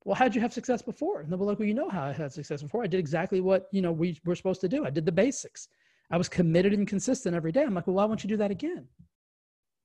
well, 0.03 0.15
how'd 0.15 0.33
you 0.33 0.41
have 0.41 0.53
success 0.53 0.81
before? 0.81 1.21
And 1.21 1.31
they'll 1.31 1.37
be 1.37 1.45
like, 1.45 1.59
well, 1.59 1.67
you 1.67 1.73
know 1.73 1.89
how 1.89 2.03
I 2.03 2.11
had 2.11 2.33
success 2.33 2.63
before. 2.63 2.83
I 2.83 2.87
did 2.87 2.99
exactly 2.99 3.39
what, 3.39 3.67
you 3.71 3.81
know, 3.81 3.91
we 3.91 4.19
were 4.25 4.35
supposed 4.35 4.61
to 4.61 4.69
do. 4.69 4.85
I 4.85 4.89
did 4.89 5.05
the 5.05 5.11
basics. 5.11 5.67
I 6.09 6.17
was 6.17 6.27
committed 6.27 6.73
and 6.73 6.87
consistent 6.87 7.35
every 7.35 7.51
day. 7.51 7.63
I'm 7.63 7.73
like, 7.73 7.87
well, 7.87 7.97
why 7.97 8.05
won't 8.05 8.23
you 8.23 8.27
do 8.27 8.37
that 8.37 8.51
again? 8.51 8.87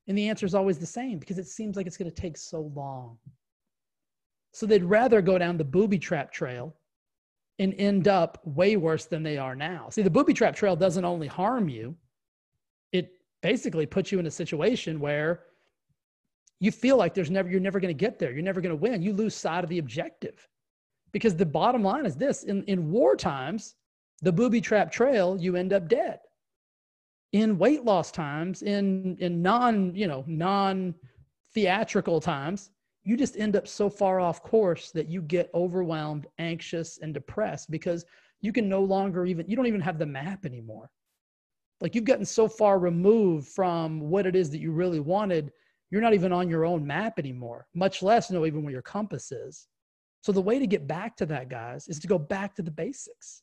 And 0.08 0.16
the 0.16 0.28
answer 0.28 0.46
is 0.46 0.54
always 0.54 0.78
the 0.78 0.86
same 0.86 1.18
because 1.18 1.38
it 1.38 1.46
seems 1.46 1.76
like 1.76 1.86
it's 1.86 1.96
going 1.96 2.10
to 2.10 2.20
take 2.20 2.36
so 2.36 2.72
long. 2.74 3.18
So 4.52 4.64
they'd 4.64 4.84
rather 4.84 5.20
go 5.20 5.36
down 5.36 5.58
the 5.58 5.64
booby 5.64 5.98
trap 5.98 6.32
trail 6.32 6.74
and 7.58 7.74
end 7.74 8.08
up 8.08 8.40
way 8.44 8.76
worse 8.76 9.04
than 9.06 9.22
they 9.22 9.36
are 9.36 9.54
now. 9.54 9.88
See, 9.90 10.02
the 10.02 10.10
booby 10.10 10.32
trap 10.32 10.56
trail 10.56 10.76
doesn't 10.76 11.04
only 11.04 11.26
harm 11.26 11.68
you, 11.68 11.96
it 12.92 13.10
basically 13.42 13.86
puts 13.86 14.12
you 14.12 14.18
in 14.18 14.26
a 14.26 14.30
situation 14.30 15.00
where 15.00 15.44
you 16.60 16.70
feel 16.70 16.96
like 16.96 17.14
there's 17.14 17.30
never 17.30 17.48
you're 17.48 17.60
never 17.60 17.80
going 17.80 17.94
to 17.94 17.98
get 17.98 18.18
there. 18.18 18.32
You're 18.32 18.42
never 18.42 18.60
going 18.60 18.74
to 18.74 18.80
win. 18.80 19.02
You 19.02 19.12
lose 19.12 19.34
sight 19.34 19.64
of 19.64 19.70
the 19.70 19.78
objective. 19.78 20.48
Because 21.12 21.36
the 21.36 21.46
bottom 21.46 21.82
line 21.82 22.04
is 22.04 22.16
this 22.16 22.44
in, 22.44 22.62
in 22.64 22.90
war 22.90 23.16
times 23.16 23.74
the 24.22 24.32
booby 24.32 24.60
trap 24.60 24.90
trail 24.90 25.36
you 25.38 25.56
end 25.56 25.72
up 25.72 25.88
dead. 25.88 26.18
In 27.32 27.58
weight 27.58 27.84
loss 27.84 28.10
times 28.10 28.62
in 28.62 29.16
in 29.20 29.42
non 29.42 29.94
you 29.94 30.06
know 30.06 30.24
non 30.26 30.94
theatrical 31.54 32.20
times 32.20 32.70
you 33.04 33.16
just 33.16 33.36
end 33.36 33.54
up 33.54 33.68
so 33.68 33.88
far 33.88 34.18
off 34.18 34.42
course 34.42 34.90
that 34.90 35.08
you 35.08 35.22
get 35.22 35.50
overwhelmed 35.54 36.26
anxious 36.38 36.98
and 36.98 37.14
depressed 37.14 37.70
because 37.70 38.04
you 38.40 38.52
can 38.52 38.68
no 38.68 38.82
longer 38.82 39.24
even 39.26 39.48
you 39.48 39.56
don't 39.56 39.66
even 39.66 39.80
have 39.80 39.98
the 39.98 40.06
map 40.06 40.46
anymore. 40.46 40.90
Like 41.80 41.94
you've 41.94 42.04
gotten 42.04 42.24
so 42.24 42.48
far 42.48 42.78
removed 42.78 43.48
from 43.48 44.00
what 44.00 44.26
it 44.26 44.34
is 44.34 44.50
that 44.50 44.60
you 44.60 44.72
really 44.72 45.00
wanted 45.00 45.52
you're 45.90 46.00
not 46.00 46.14
even 46.14 46.32
on 46.32 46.48
your 46.48 46.64
own 46.64 46.86
map 46.86 47.18
anymore, 47.18 47.66
much 47.74 48.02
less 48.02 48.30
know 48.30 48.46
even 48.46 48.62
where 48.62 48.72
your 48.72 48.82
compass 48.82 49.30
is. 49.32 49.68
So 50.22 50.32
the 50.32 50.42
way 50.42 50.58
to 50.58 50.66
get 50.66 50.88
back 50.88 51.16
to 51.18 51.26
that, 51.26 51.48
guys, 51.48 51.86
is 51.88 52.00
to 52.00 52.08
go 52.08 52.18
back 52.18 52.54
to 52.56 52.62
the 52.62 52.70
basics. 52.70 53.42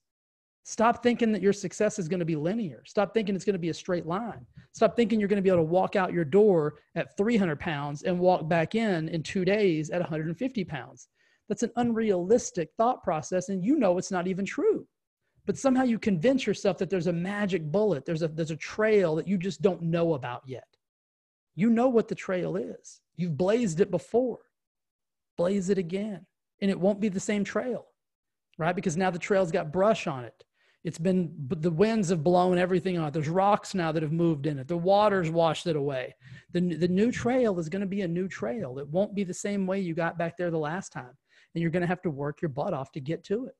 Stop 0.65 1.03
thinking 1.03 1.31
that 1.33 1.41
your 1.41 1.53
success 1.53 1.99
is 1.99 2.07
going 2.07 2.19
to 2.19 2.25
be 2.25 2.37
linear. 2.37 2.83
Stop 2.85 3.13
thinking 3.13 3.35
it's 3.35 3.43
going 3.43 3.53
to 3.53 3.59
be 3.59 3.69
a 3.69 3.73
straight 3.73 4.05
line. 4.05 4.45
Stop 4.71 4.95
thinking 4.95 5.19
you're 5.19 5.27
going 5.27 5.37
to 5.37 5.43
be 5.43 5.49
able 5.49 5.59
to 5.59 5.63
walk 5.63 5.97
out 5.97 6.13
your 6.13 6.23
door 6.23 6.75
at 6.95 7.17
300 7.17 7.59
pounds 7.59 8.03
and 8.03 8.17
walk 8.17 8.47
back 8.47 8.75
in 8.75 9.09
in 9.09 9.23
two 9.23 9.43
days 9.43 9.89
at 9.89 9.99
150 9.99 10.63
pounds. 10.63 11.09
That's 11.49 11.63
an 11.63 11.71
unrealistic 11.75 12.69
thought 12.77 13.03
process, 13.03 13.49
and 13.49 13.63
you 13.63 13.77
know 13.77 13.97
it's 13.97 14.11
not 14.11 14.27
even 14.27 14.45
true. 14.45 14.87
But 15.45 15.57
somehow 15.57 15.83
you 15.83 15.99
convince 15.99 16.47
yourself 16.47 16.77
that 16.77 16.89
there's 16.89 17.07
a 17.07 17.13
magic 17.13 17.69
bullet, 17.69 18.05
there's 18.05 18.21
a, 18.21 18.29
there's 18.29 18.51
a 18.51 18.55
trail 18.55 19.15
that 19.15 19.27
you 19.27 19.37
just 19.37 19.61
don't 19.61 19.81
know 19.81 20.13
about 20.13 20.43
yet. 20.45 20.67
You 21.55 21.69
know 21.69 21.87
what 21.87 22.07
the 22.07 22.15
trail 22.15 22.55
is. 22.55 23.01
You've 23.15 23.37
blazed 23.37 23.79
it 23.79 23.91
before. 23.91 24.39
Blaze 25.37 25.69
it 25.69 25.77
again. 25.77 26.25
And 26.61 26.71
it 26.71 26.79
won't 26.79 26.99
be 26.99 27.09
the 27.09 27.19
same 27.19 27.43
trail, 27.43 27.85
right? 28.57 28.75
Because 28.75 28.97
now 28.97 29.11
the 29.11 29.19
trail's 29.19 29.51
got 29.51 29.71
brush 29.71 30.07
on 30.07 30.23
it. 30.23 30.43
It's 30.83 30.97
been, 30.99 31.33
the 31.49 31.71
winds 31.71 32.09
have 32.09 32.23
blown 32.23 32.57
everything 32.57 32.97
on 32.97 33.07
it. 33.07 33.13
There's 33.13 33.29
rocks 33.29 33.73
now 33.73 33.91
that 33.93 34.03
have 34.03 34.11
moved 34.11 34.47
in 34.47 34.59
it. 34.59 34.67
The 34.67 34.77
water's 34.77 35.29
washed 35.29 35.65
it 35.67 35.77
away. 35.77 36.13
The, 36.51 36.59
the 36.75 36.87
new 36.87 37.11
trail 37.11 37.57
is 37.57 37.69
going 37.69 37.81
to 37.81 37.87
be 37.87 38.01
a 38.01 38.07
new 38.07 38.27
trail. 38.27 38.79
It 38.79 38.87
won't 38.89 39.15
be 39.15 39.23
the 39.23 39.33
same 39.33 39.65
way 39.65 39.79
you 39.79 39.93
got 39.93 40.17
back 40.17 40.37
there 40.37 40.51
the 40.51 40.57
last 40.57 40.91
time. 40.91 41.11
And 41.55 41.61
you're 41.61 41.71
going 41.71 41.81
to 41.81 41.87
have 41.87 42.01
to 42.01 42.09
work 42.09 42.41
your 42.41 42.49
butt 42.49 42.73
off 42.73 42.91
to 42.93 42.99
get 42.99 43.23
to 43.25 43.45
it. 43.45 43.55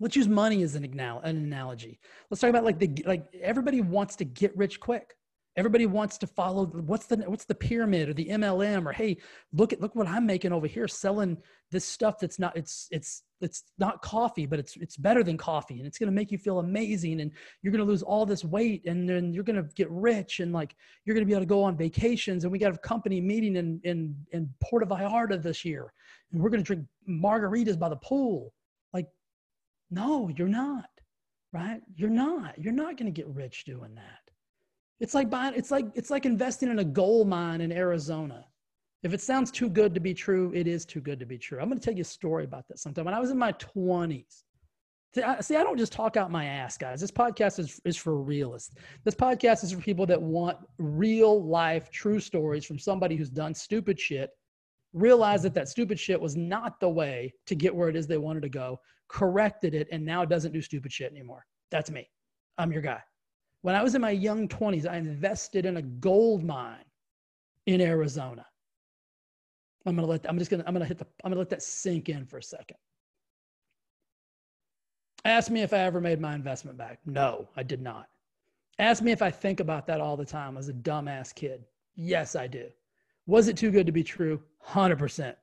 Let's 0.00 0.16
use 0.16 0.28
money 0.28 0.62
as 0.62 0.74
an 0.74 0.84
analogy. 0.84 2.00
Let's 2.28 2.40
talk 2.40 2.50
about 2.50 2.64
like 2.64 2.78
the, 2.78 3.02
like 3.06 3.24
everybody 3.40 3.80
wants 3.80 4.16
to 4.16 4.24
get 4.24 4.56
rich 4.56 4.80
quick. 4.80 5.16
Everybody 5.56 5.86
wants 5.86 6.18
to 6.18 6.26
follow 6.26 6.66
what's 6.66 7.06
the 7.06 7.16
what's 7.18 7.44
the 7.44 7.54
pyramid 7.54 8.08
or 8.08 8.14
the 8.14 8.26
MLM 8.26 8.86
or 8.86 8.92
hey, 8.92 9.18
look 9.52 9.72
at 9.72 9.80
look 9.80 9.94
what 9.94 10.08
I'm 10.08 10.26
making 10.26 10.52
over 10.52 10.66
here 10.66 10.88
selling 10.88 11.36
this 11.70 11.84
stuff 11.84 12.18
that's 12.18 12.40
not 12.40 12.56
it's 12.56 12.88
it's 12.90 13.22
it's 13.40 13.62
not 13.78 14.02
coffee, 14.02 14.46
but 14.46 14.58
it's 14.58 14.76
it's 14.76 14.96
better 14.96 15.22
than 15.22 15.36
coffee 15.36 15.78
and 15.78 15.86
it's 15.86 15.98
going 15.98 16.08
to 16.08 16.14
make 16.14 16.32
you 16.32 16.38
feel 16.38 16.58
amazing 16.58 17.20
and 17.20 17.30
you're 17.62 17.72
going 17.72 17.84
to 17.84 17.88
lose 17.90 18.02
all 18.02 18.26
this 18.26 18.44
weight 18.44 18.84
and 18.86 19.08
then 19.08 19.32
you're 19.32 19.44
going 19.44 19.62
to 19.62 19.68
get 19.74 19.88
rich 19.90 20.40
and 20.40 20.52
like 20.52 20.74
you're 21.04 21.14
going 21.14 21.24
to 21.24 21.26
be 21.26 21.34
able 21.34 21.42
to 21.42 21.46
go 21.46 21.62
on 21.62 21.76
vacations 21.76 22.42
and 22.42 22.50
we 22.50 22.58
got 22.58 22.74
a 22.74 22.78
company 22.78 23.20
meeting 23.20 23.54
in 23.54 23.80
in 23.84 24.16
in 24.32 24.52
Puerto 24.60 24.86
Vallarta 24.86 25.40
this 25.40 25.64
year 25.64 25.92
and 26.32 26.42
we're 26.42 26.50
going 26.50 26.62
to 26.62 26.66
drink 26.66 26.84
margaritas 27.08 27.78
by 27.78 27.88
the 27.88 27.96
pool. 27.96 28.52
Like 28.92 29.06
no, 29.90 30.28
you're 30.36 30.48
not. 30.48 30.88
Right? 31.52 31.80
You're 31.94 32.10
not. 32.10 32.58
You're 32.58 32.72
not 32.72 32.96
going 32.96 33.06
to 33.06 33.12
get 33.12 33.28
rich 33.28 33.64
doing 33.64 33.94
that. 33.94 34.23
It's 35.00 35.14
like 35.14 35.28
buying, 35.28 35.54
it's 35.54 35.70
like 35.70 35.86
it's 35.94 36.10
like 36.10 36.24
investing 36.24 36.70
in 36.70 36.78
a 36.78 36.84
gold 36.84 37.28
mine 37.28 37.60
in 37.60 37.72
Arizona. 37.72 38.46
If 39.02 39.12
it 39.12 39.20
sounds 39.20 39.50
too 39.50 39.68
good 39.68 39.92
to 39.94 40.00
be 40.00 40.14
true, 40.14 40.50
it 40.54 40.66
is 40.66 40.86
too 40.86 41.00
good 41.00 41.20
to 41.20 41.26
be 41.26 41.36
true. 41.36 41.60
I'm 41.60 41.68
going 41.68 41.78
to 41.78 41.84
tell 41.84 41.94
you 41.94 42.00
a 42.00 42.04
story 42.04 42.44
about 42.44 42.66
that 42.68 42.78
sometime. 42.78 43.04
When 43.04 43.12
I 43.12 43.20
was 43.20 43.30
in 43.30 43.36
my 43.36 43.52
20s, 43.52 44.44
see, 45.14 45.56
I 45.56 45.62
don't 45.62 45.76
just 45.76 45.92
talk 45.92 46.16
out 46.16 46.30
my 46.30 46.46
ass, 46.46 46.78
guys. 46.78 47.02
This 47.02 47.10
podcast 47.10 47.58
is, 47.58 47.80
is 47.84 47.98
for 47.98 48.16
realists. 48.16 48.74
This 49.04 49.14
podcast 49.14 49.62
is 49.62 49.72
for 49.72 49.80
people 49.80 50.06
that 50.06 50.20
want 50.20 50.56
real 50.78 51.44
life, 51.44 51.90
true 51.90 52.18
stories 52.18 52.64
from 52.64 52.78
somebody 52.78 53.14
who's 53.14 53.28
done 53.28 53.54
stupid 53.54 54.00
shit, 54.00 54.30
realized 54.94 55.44
that 55.44 55.54
that 55.54 55.68
stupid 55.68 56.00
shit 56.00 56.18
was 56.18 56.34
not 56.34 56.80
the 56.80 56.88
way 56.88 57.34
to 57.46 57.54
get 57.54 57.74
where 57.74 57.90
it 57.90 57.96
is 57.96 58.06
they 58.06 58.16
wanted 58.16 58.42
to 58.42 58.48
go, 58.48 58.80
corrected 59.08 59.74
it, 59.74 59.86
and 59.92 60.02
now 60.02 60.24
doesn't 60.24 60.52
do 60.52 60.62
stupid 60.62 60.90
shit 60.92 61.12
anymore. 61.12 61.44
That's 61.70 61.90
me. 61.90 62.08
I'm 62.56 62.72
your 62.72 62.82
guy. 62.82 63.00
When 63.64 63.74
I 63.74 63.82
was 63.82 63.94
in 63.94 64.02
my 64.02 64.10
young 64.10 64.46
20s, 64.46 64.86
I 64.86 64.98
invested 64.98 65.64
in 65.64 65.78
a 65.78 65.82
gold 65.82 66.44
mine 66.44 66.84
in 67.64 67.80
Arizona. 67.80 68.44
I'm 69.86 69.94
gonna 69.94 70.06
let 70.06 70.28
I'm 70.28 70.38
just 70.38 70.50
gonna 70.50 70.64
I'm 70.66 70.74
gonna 70.74 70.84
hit 70.84 70.98
the 70.98 71.06
I'm 71.24 71.30
gonna 71.30 71.38
let 71.38 71.48
that 71.48 71.62
sink 71.62 72.10
in 72.10 72.26
for 72.26 72.36
a 72.36 72.42
second. 72.42 72.76
Ask 75.24 75.50
me 75.50 75.62
if 75.62 75.72
I 75.72 75.78
ever 75.78 75.98
made 75.98 76.20
my 76.20 76.34
investment 76.34 76.76
back. 76.76 76.98
No, 77.06 77.48
I 77.56 77.62
did 77.62 77.80
not. 77.80 78.10
Ask 78.78 79.02
me 79.02 79.12
if 79.12 79.22
I 79.22 79.30
think 79.30 79.60
about 79.60 79.86
that 79.86 79.98
all 79.98 80.18
the 80.18 80.26
time 80.26 80.58
as 80.58 80.68
a 80.68 80.74
dumbass 80.74 81.34
kid. 81.34 81.64
Yes, 81.94 82.36
I 82.36 82.46
do. 82.46 82.66
Was 83.26 83.48
it 83.48 83.56
too 83.56 83.70
good 83.70 83.86
to 83.86 83.92
be 83.92 84.04
true? 84.04 84.42
100%. 84.68 85.34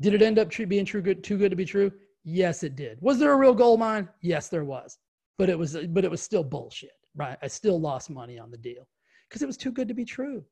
Did 0.00 0.14
it 0.14 0.22
end 0.22 0.38
up 0.38 0.48
being 0.68 0.84
true 0.84 1.02
good, 1.02 1.24
too 1.24 1.38
good 1.38 1.50
to 1.50 1.56
be 1.56 1.64
true? 1.64 1.90
Yes, 2.22 2.62
it 2.62 2.76
did. 2.76 3.02
Was 3.02 3.18
there 3.18 3.32
a 3.32 3.36
real 3.36 3.52
gold 3.52 3.80
mine? 3.80 4.08
Yes, 4.20 4.48
there 4.48 4.64
was. 4.64 4.98
But 5.38 5.48
it 5.48 5.58
was 5.58 5.76
but 5.88 6.04
it 6.04 6.10
was 6.12 6.22
still 6.22 6.44
bullshit 6.44 6.92
right? 7.16 7.38
I 7.42 7.48
still 7.48 7.80
lost 7.80 8.10
money 8.10 8.38
on 8.38 8.50
the 8.50 8.56
deal 8.56 8.86
because 9.28 9.42
it 9.42 9.46
was 9.46 9.56
too 9.56 9.72
good 9.72 9.88
to 9.88 9.94
be 9.94 10.04
true. 10.04 10.44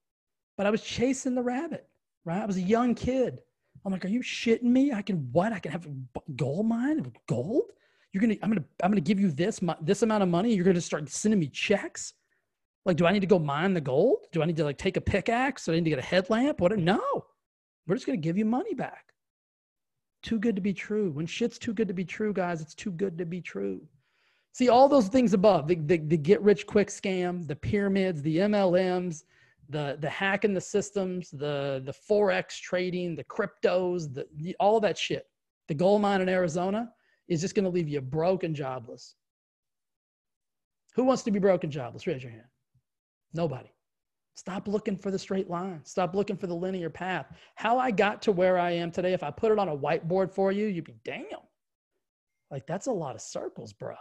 But 0.56 0.66
I 0.66 0.70
was 0.70 0.82
chasing 0.82 1.34
the 1.34 1.42
rabbit, 1.42 1.88
right? 2.24 2.42
I 2.42 2.46
was 2.46 2.56
a 2.56 2.62
young 2.62 2.94
kid. 2.94 3.40
I'm 3.84 3.92
like, 3.92 4.04
are 4.04 4.08
you 4.08 4.20
shitting 4.20 4.64
me? 4.64 4.92
I 4.92 5.02
can 5.02 5.28
what? 5.32 5.52
I 5.52 5.58
can 5.58 5.72
have 5.72 5.86
a 5.86 6.20
gold 6.36 6.66
mine 6.66 6.98
of 6.98 7.10
gold? 7.26 7.72
You're 8.12 8.20
gonna, 8.20 8.36
I'm 8.42 8.50
gonna, 8.50 8.64
I'm 8.82 8.90
gonna 8.90 9.00
give 9.00 9.18
you 9.18 9.30
this, 9.30 9.60
this 9.80 10.02
amount 10.02 10.22
of 10.22 10.28
money. 10.28 10.54
You're 10.54 10.64
gonna 10.64 10.80
start 10.80 11.08
sending 11.08 11.40
me 11.40 11.48
checks. 11.48 12.12
Like, 12.84 12.96
do 12.96 13.06
I 13.06 13.12
need 13.12 13.20
to 13.20 13.26
go 13.26 13.38
mine 13.38 13.74
the 13.74 13.80
gold? 13.80 14.26
Do 14.32 14.42
I 14.42 14.44
need 14.44 14.56
to 14.56 14.64
like 14.64 14.78
take 14.78 14.96
a 14.96 15.00
pickaxe? 15.00 15.64
Do 15.64 15.72
I 15.72 15.76
need 15.76 15.84
to 15.84 15.90
get 15.90 15.98
a 15.98 16.02
headlamp? 16.02 16.60
What? 16.60 16.76
No, 16.78 17.26
we're 17.86 17.94
just 17.94 18.06
gonna 18.06 18.18
give 18.18 18.36
you 18.36 18.44
money 18.44 18.74
back. 18.74 19.14
Too 20.22 20.38
good 20.38 20.54
to 20.56 20.62
be 20.62 20.74
true. 20.74 21.10
When 21.10 21.26
shit's 21.26 21.58
too 21.58 21.72
good 21.72 21.88
to 21.88 21.94
be 21.94 22.04
true, 22.04 22.32
guys, 22.32 22.60
it's 22.60 22.74
too 22.74 22.92
good 22.92 23.18
to 23.18 23.24
be 23.24 23.40
true. 23.40 23.80
See, 24.52 24.68
all 24.68 24.88
those 24.88 25.08
things 25.08 25.32
above 25.32 25.66
the, 25.66 25.76
the, 25.76 25.98
the 25.98 26.16
get 26.16 26.42
rich 26.42 26.66
quick 26.66 26.88
scam, 26.88 27.46
the 27.46 27.56
pyramids, 27.56 28.20
the 28.22 28.38
MLMs, 28.38 29.24
the, 29.70 29.96
the 30.00 30.10
hacking 30.10 30.52
the 30.52 30.60
systems, 30.60 31.30
the, 31.30 31.82
the 31.86 31.94
Forex 32.08 32.60
trading, 32.60 33.16
the 33.16 33.24
cryptos, 33.24 34.12
the, 34.12 34.26
the 34.36 34.54
all 34.60 34.78
that 34.80 34.98
shit. 34.98 35.26
The 35.68 35.74
gold 35.74 36.02
mine 36.02 36.20
in 36.20 36.28
Arizona 36.28 36.90
is 37.28 37.40
just 37.40 37.54
going 37.54 37.64
to 37.64 37.70
leave 37.70 37.88
you 37.88 38.00
broke 38.02 38.44
and 38.44 38.54
jobless. 38.54 39.14
Who 40.94 41.04
wants 41.04 41.22
to 41.22 41.30
be 41.30 41.38
broke 41.38 41.64
and 41.64 41.72
jobless? 41.72 42.06
Raise 42.06 42.22
your 42.22 42.32
hand. 42.32 42.44
Nobody. 43.32 43.72
Stop 44.34 44.68
looking 44.68 44.96
for 44.96 45.10
the 45.10 45.18
straight 45.18 45.48
line. 45.48 45.80
Stop 45.84 46.14
looking 46.14 46.36
for 46.36 46.46
the 46.46 46.54
linear 46.54 46.90
path. 46.90 47.26
How 47.54 47.78
I 47.78 47.90
got 47.90 48.20
to 48.22 48.32
where 48.32 48.58
I 48.58 48.72
am 48.72 48.90
today, 48.90 49.14
if 49.14 49.22
I 49.22 49.30
put 49.30 49.52
it 49.52 49.58
on 49.58 49.68
a 49.68 49.76
whiteboard 49.76 50.30
for 50.30 50.52
you, 50.52 50.66
you'd 50.66 50.84
be 50.84 50.96
damn. 51.04 51.24
Like 52.50 52.66
that's 52.66 52.86
a 52.86 52.92
lot 52.92 53.14
of 53.14 53.22
circles, 53.22 53.72
bro. 53.72 53.94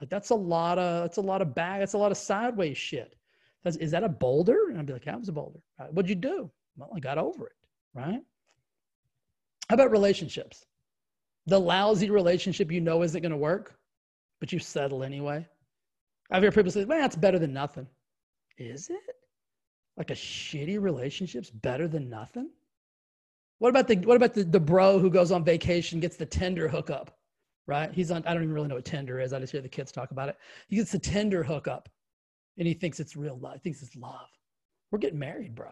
Like 0.00 0.10
that's 0.10 0.30
a 0.30 0.34
lot 0.34 0.78
of 0.78 1.02
that's 1.02 1.16
a 1.16 1.22
lot 1.22 1.42
of 1.42 1.54
back. 1.54 1.80
That's 1.80 1.94
a 1.94 1.98
lot 1.98 2.12
of 2.12 2.18
sideways 2.18 2.76
shit. 2.78 3.16
That's, 3.64 3.76
is 3.76 3.90
that 3.90 4.04
a 4.04 4.08
boulder? 4.08 4.68
And 4.68 4.78
I'd 4.78 4.86
be 4.86 4.92
like, 4.92 5.06
yeah, 5.06 5.14
it 5.14 5.20
was 5.20 5.28
a 5.28 5.32
boulder. 5.32 5.58
Right, 5.78 5.92
what'd 5.92 6.08
you 6.08 6.14
do? 6.14 6.50
Well, 6.76 6.90
I 6.94 7.00
got 7.00 7.18
over 7.18 7.46
it. 7.46 7.56
Right. 7.92 8.22
How 9.68 9.74
about 9.74 9.90
relationships? 9.90 10.64
The 11.46 11.58
lousy 11.58 12.10
relationship 12.10 12.70
you 12.70 12.80
know 12.80 13.02
isn't 13.02 13.20
going 13.20 13.32
to 13.32 13.36
work, 13.36 13.78
but 14.38 14.52
you 14.52 14.58
settle 14.58 15.02
anyway. 15.02 15.46
I've 16.30 16.42
heard 16.42 16.54
people 16.54 16.70
say, 16.70 16.84
well, 16.84 17.00
that's 17.00 17.16
better 17.16 17.38
than 17.38 17.52
nothing. 17.52 17.86
Is 18.58 18.90
it? 18.90 19.16
Like 19.96 20.10
a 20.10 20.14
shitty 20.14 20.80
relationship's 20.80 21.50
better 21.50 21.88
than 21.88 22.08
nothing? 22.08 22.50
What 23.58 23.70
about 23.70 23.88
the 23.88 23.96
what 23.96 24.16
about 24.16 24.34
the, 24.34 24.44
the 24.44 24.60
bro 24.60 25.00
who 25.00 25.10
goes 25.10 25.32
on 25.32 25.44
vacation, 25.44 25.98
gets 25.98 26.16
the 26.16 26.26
Tinder 26.26 26.68
hookup, 26.68 27.17
right? 27.68 27.92
He's 27.92 28.10
on, 28.10 28.24
I 28.26 28.34
don't 28.34 28.42
even 28.42 28.54
really 28.54 28.66
know 28.66 28.74
what 28.74 28.86
Tinder 28.86 29.20
is. 29.20 29.32
I 29.32 29.38
just 29.38 29.52
hear 29.52 29.60
the 29.60 29.68
kids 29.68 29.92
talk 29.92 30.10
about 30.10 30.30
it. 30.30 30.36
He 30.68 30.76
gets 30.76 30.90
the 30.90 30.98
Tinder 30.98 31.44
hookup 31.44 31.88
and 32.56 32.66
he 32.66 32.74
thinks 32.74 32.98
it's 32.98 33.14
real 33.14 33.38
love. 33.38 33.54
He 33.54 33.60
thinks 33.60 33.82
it's 33.82 33.94
love. 33.94 34.26
We're 34.90 34.98
getting 34.98 35.18
married, 35.18 35.54
bro. 35.54 35.70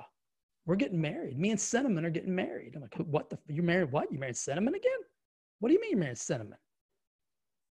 We're 0.67 0.76
getting 0.76 1.00
married. 1.00 1.38
Me 1.38 1.50
and 1.50 1.61
Cinnamon 1.61 2.05
are 2.05 2.11
getting 2.11 2.35
married. 2.35 2.75
I'm 2.76 2.83
like, 2.83 2.95
what 3.07 3.31
the, 3.31 3.38
you 3.49 3.62
married 3.62 3.91
what? 3.91 4.12
You 4.12 4.19
married 4.19 4.37
Cinnamon 4.37 4.75
again? 4.75 4.99
What 5.59 5.71
do 5.71 5.75
you 5.75 5.81
mean 5.81 5.93
you 5.93 5.97
married 5.97 6.19
Cinnamon? 6.19 6.59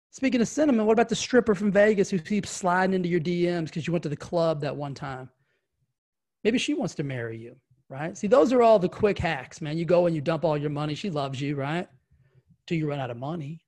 Speaking 0.10 0.42
of 0.42 0.48
Cinnamon, 0.48 0.86
what 0.86 0.94
about 0.94 1.10
the 1.10 1.16
stripper 1.16 1.54
from 1.54 1.72
Vegas 1.72 2.10
who 2.10 2.18
keeps 2.18 2.50
sliding 2.50 2.96
into 2.96 3.10
your 3.10 3.20
DMs 3.20 3.66
because 3.66 3.86
you 3.86 3.94
went 3.94 4.04
to 4.04 4.10
the 4.10 4.16
club 4.16 4.62
that 4.62 4.76
one 4.76 4.96
time? 4.96 5.30
Maybe 6.44 6.58
she 6.58 6.74
wants 6.74 6.96
to 6.96 7.04
marry 7.04 7.38
you, 7.38 7.58
right? 7.90 8.18
See, 8.18 8.28
those 8.28 8.54
are 8.54 8.62
all 8.62 8.80
the 8.80 8.90
quick 8.90 9.20
hacks, 9.20 9.62
man. 9.62 9.78
You 9.78 9.86
go 9.86 10.08
and 10.08 10.16
you 10.16 10.22
dump 10.22 10.46
all 10.46 10.58
your 10.58 10.70
money. 10.70 10.96
She 10.96 11.10
loves 11.10 11.42
you, 11.42 11.56
right? 11.56 11.88
Till 12.66 12.78
you 12.78 12.88
run 12.88 13.00
out 13.00 13.12
of 13.12 13.18
money. 13.18 13.65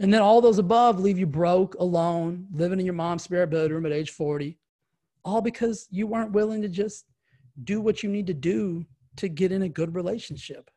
And 0.00 0.12
then 0.14 0.22
all 0.22 0.40
those 0.40 0.58
above 0.58 1.00
leave 1.00 1.18
you 1.18 1.26
broke, 1.26 1.74
alone, 1.74 2.46
living 2.52 2.78
in 2.78 2.86
your 2.86 2.94
mom's 2.94 3.24
spare 3.24 3.46
bedroom 3.46 3.84
at 3.84 3.92
age 3.92 4.10
40, 4.10 4.56
all 5.24 5.40
because 5.40 5.88
you 5.90 6.06
weren't 6.06 6.32
willing 6.32 6.62
to 6.62 6.68
just 6.68 7.04
do 7.64 7.80
what 7.80 8.02
you 8.02 8.08
need 8.08 8.26
to 8.28 8.34
do 8.34 8.86
to 9.16 9.28
get 9.28 9.50
in 9.50 9.62
a 9.62 9.68
good 9.68 9.94
relationship. 9.94 10.70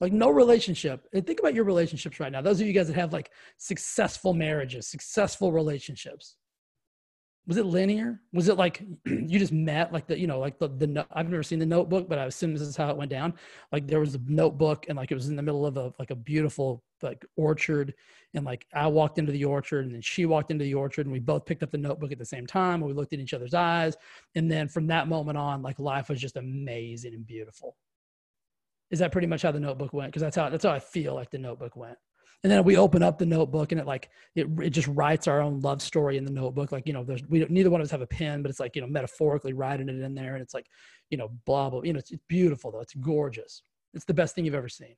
Like 0.00 0.12
no 0.12 0.30
relationship. 0.30 1.06
And 1.12 1.26
think 1.26 1.40
about 1.40 1.54
your 1.54 1.64
relationships 1.64 2.20
right 2.20 2.32
now. 2.32 2.40
Those 2.40 2.60
of 2.60 2.66
you 2.66 2.72
guys 2.72 2.86
that 2.86 2.96
have 2.96 3.12
like 3.12 3.30
successful 3.58 4.32
marriages, 4.32 4.86
successful 4.86 5.52
relationships 5.52 6.36
was 7.50 7.56
it 7.56 7.66
linear? 7.66 8.20
Was 8.32 8.46
it 8.46 8.56
like 8.56 8.80
you 9.04 9.40
just 9.40 9.50
met 9.50 9.92
like 9.92 10.06
the 10.06 10.16
you 10.16 10.28
know 10.28 10.38
like 10.38 10.60
the 10.60 10.68
the 10.68 11.04
I've 11.12 11.28
never 11.28 11.42
seen 11.42 11.58
the 11.58 11.66
Notebook, 11.66 12.08
but 12.08 12.16
I 12.16 12.26
assume 12.26 12.52
this 12.52 12.62
is 12.62 12.76
how 12.76 12.88
it 12.90 12.96
went 12.96 13.10
down. 13.10 13.34
Like 13.72 13.88
there 13.88 13.98
was 13.98 14.14
a 14.14 14.20
Notebook 14.24 14.86
and 14.88 14.96
like 14.96 15.10
it 15.10 15.16
was 15.16 15.28
in 15.28 15.34
the 15.34 15.42
middle 15.42 15.66
of 15.66 15.76
a 15.76 15.92
like 15.98 16.12
a 16.12 16.14
beautiful 16.14 16.84
like 17.02 17.26
orchard, 17.34 17.92
and 18.34 18.44
like 18.44 18.66
I 18.72 18.86
walked 18.86 19.18
into 19.18 19.32
the 19.32 19.44
orchard 19.46 19.84
and 19.84 19.92
then 19.92 20.00
she 20.00 20.26
walked 20.26 20.52
into 20.52 20.62
the 20.62 20.74
orchard 20.74 21.06
and 21.06 21.12
we 21.12 21.18
both 21.18 21.44
picked 21.44 21.64
up 21.64 21.72
the 21.72 21.78
Notebook 21.78 22.12
at 22.12 22.20
the 22.20 22.24
same 22.24 22.46
time 22.46 22.74
and 22.74 22.84
we 22.84 22.92
looked 22.92 23.14
in 23.14 23.20
each 23.20 23.34
other's 23.34 23.52
eyes, 23.52 23.96
and 24.36 24.48
then 24.48 24.68
from 24.68 24.86
that 24.86 25.08
moment 25.08 25.36
on, 25.36 25.60
like 25.60 25.80
life 25.80 26.08
was 26.08 26.20
just 26.20 26.36
amazing 26.36 27.14
and 27.14 27.26
beautiful. 27.26 27.76
Is 28.92 29.00
that 29.00 29.10
pretty 29.10 29.26
much 29.26 29.42
how 29.42 29.50
the 29.50 29.58
Notebook 29.58 29.92
went? 29.92 30.12
Because 30.12 30.22
that's 30.22 30.36
how 30.36 30.50
that's 30.50 30.64
how 30.64 30.70
I 30.70 30.78
feel 30.78 31.16
like 31.16 31.32
the 31.32 31.38
Notebook 31.38 31.74
went 31.74 31.98
and 32.42 32.50
then 32.50 32.64
we 32.64 32.76
open 32.76 33.02
up 33.02 33.18
the 33.18 33.26
notebook 33.26 33.70
and 33.70 33.80
it 33.80 33.86
like 33.86 34.08
it, 34.34 34.46
it 34.62 34.70
just 34.70 34.88
writes 34.88 35.28
our 35.28 35.42
own 35.42 35.60
love 35.60 35.82
story 35.82 36.16
in 36.16 36.24
the 36.24 36.32
notebook. 36.32 36.72
Like 36.72 36.86
you 36.86 36.92
know 36.92 37.04
there's 37.04 37.26
we 37.28 37.44
neither 37.50 37.70
one 37.70 37.80
of 37.80 37.84
us 37.84 37.90
have 37.90 38.00
a 38.00 38.06
pen 38.06 38.40
but 38.40 38.50
it's 38.50 38.60
like 38.60 38.74
you 38.74 38.82
know 38.82 38.88
metaphorically 38.88 39.52
writing 39.52 39.88
it 39.88 40.00
in 40.00 40.14
there 40.14 40.34
and 40.34 40.42
it's 40.42 40.54
like 40.54 40.66
you 41.10 41.18
know 41.18 41.30
blah 41.44 41.68
blah 41.68 41.82
you 41.82 41.92
know 41.92 41.98
it's, 41.98 42.10
it's 42.10 42.22
beautiful 42.28 42.70
though. 42.70 42.80
It's 42.80 42.94
gorgeous. 42.94 43.62
It's 43.92 44.06
the 44.06 44.14
best 44.14 44.34
thing 44.34 44.44
you've 44.44 44.54
ever 44.54 44.68
seen. 44.68 44.96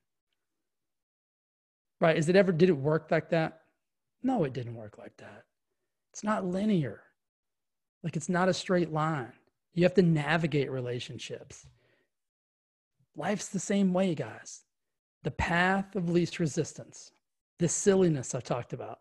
Right? 1.99 2.17
Is 2.17 2.29
it 2.29 2.35
ever 2.35 2.53
did 2.53 2.69
it 2.69 2.77
work 2.77 3.11
like 3.11 3.29
that? 3.31 3.59
No 4.21 4.45
it 4.45 4.53
didn't 4.53 4.75
work 4.75 4.97
like 4.97 5.17
that. 5.17 5.43
It's 6.13 6.23
not 6.23 6.45
linear. 6.45 7.01
Like 8.03 8.15
it's 8.15 8.29
not 8.29 8.49
a 8.49 8.53
straight 8.53 8.93
line. 8.93 9.33
You 9.73 9.83
have 9.83 9.95
to 9.95 10.01
navigate 10.01 10.71
relationships. 10.71 11.65
Life's 13.17 13.47
the 13.49 13.59
same 13.59 13.91
way 13.91 14.15
guys. 14.15 14.63
The 15.23 15.31
path 15.31 15.95
of 15.95 16.09
least 16.09 16.39
resistance 16.39 17.12
the 17.63 17.69
silliness 17.69 18.35
I 18.35 18.41
talked 18.41 18.73
about 18.73 18.97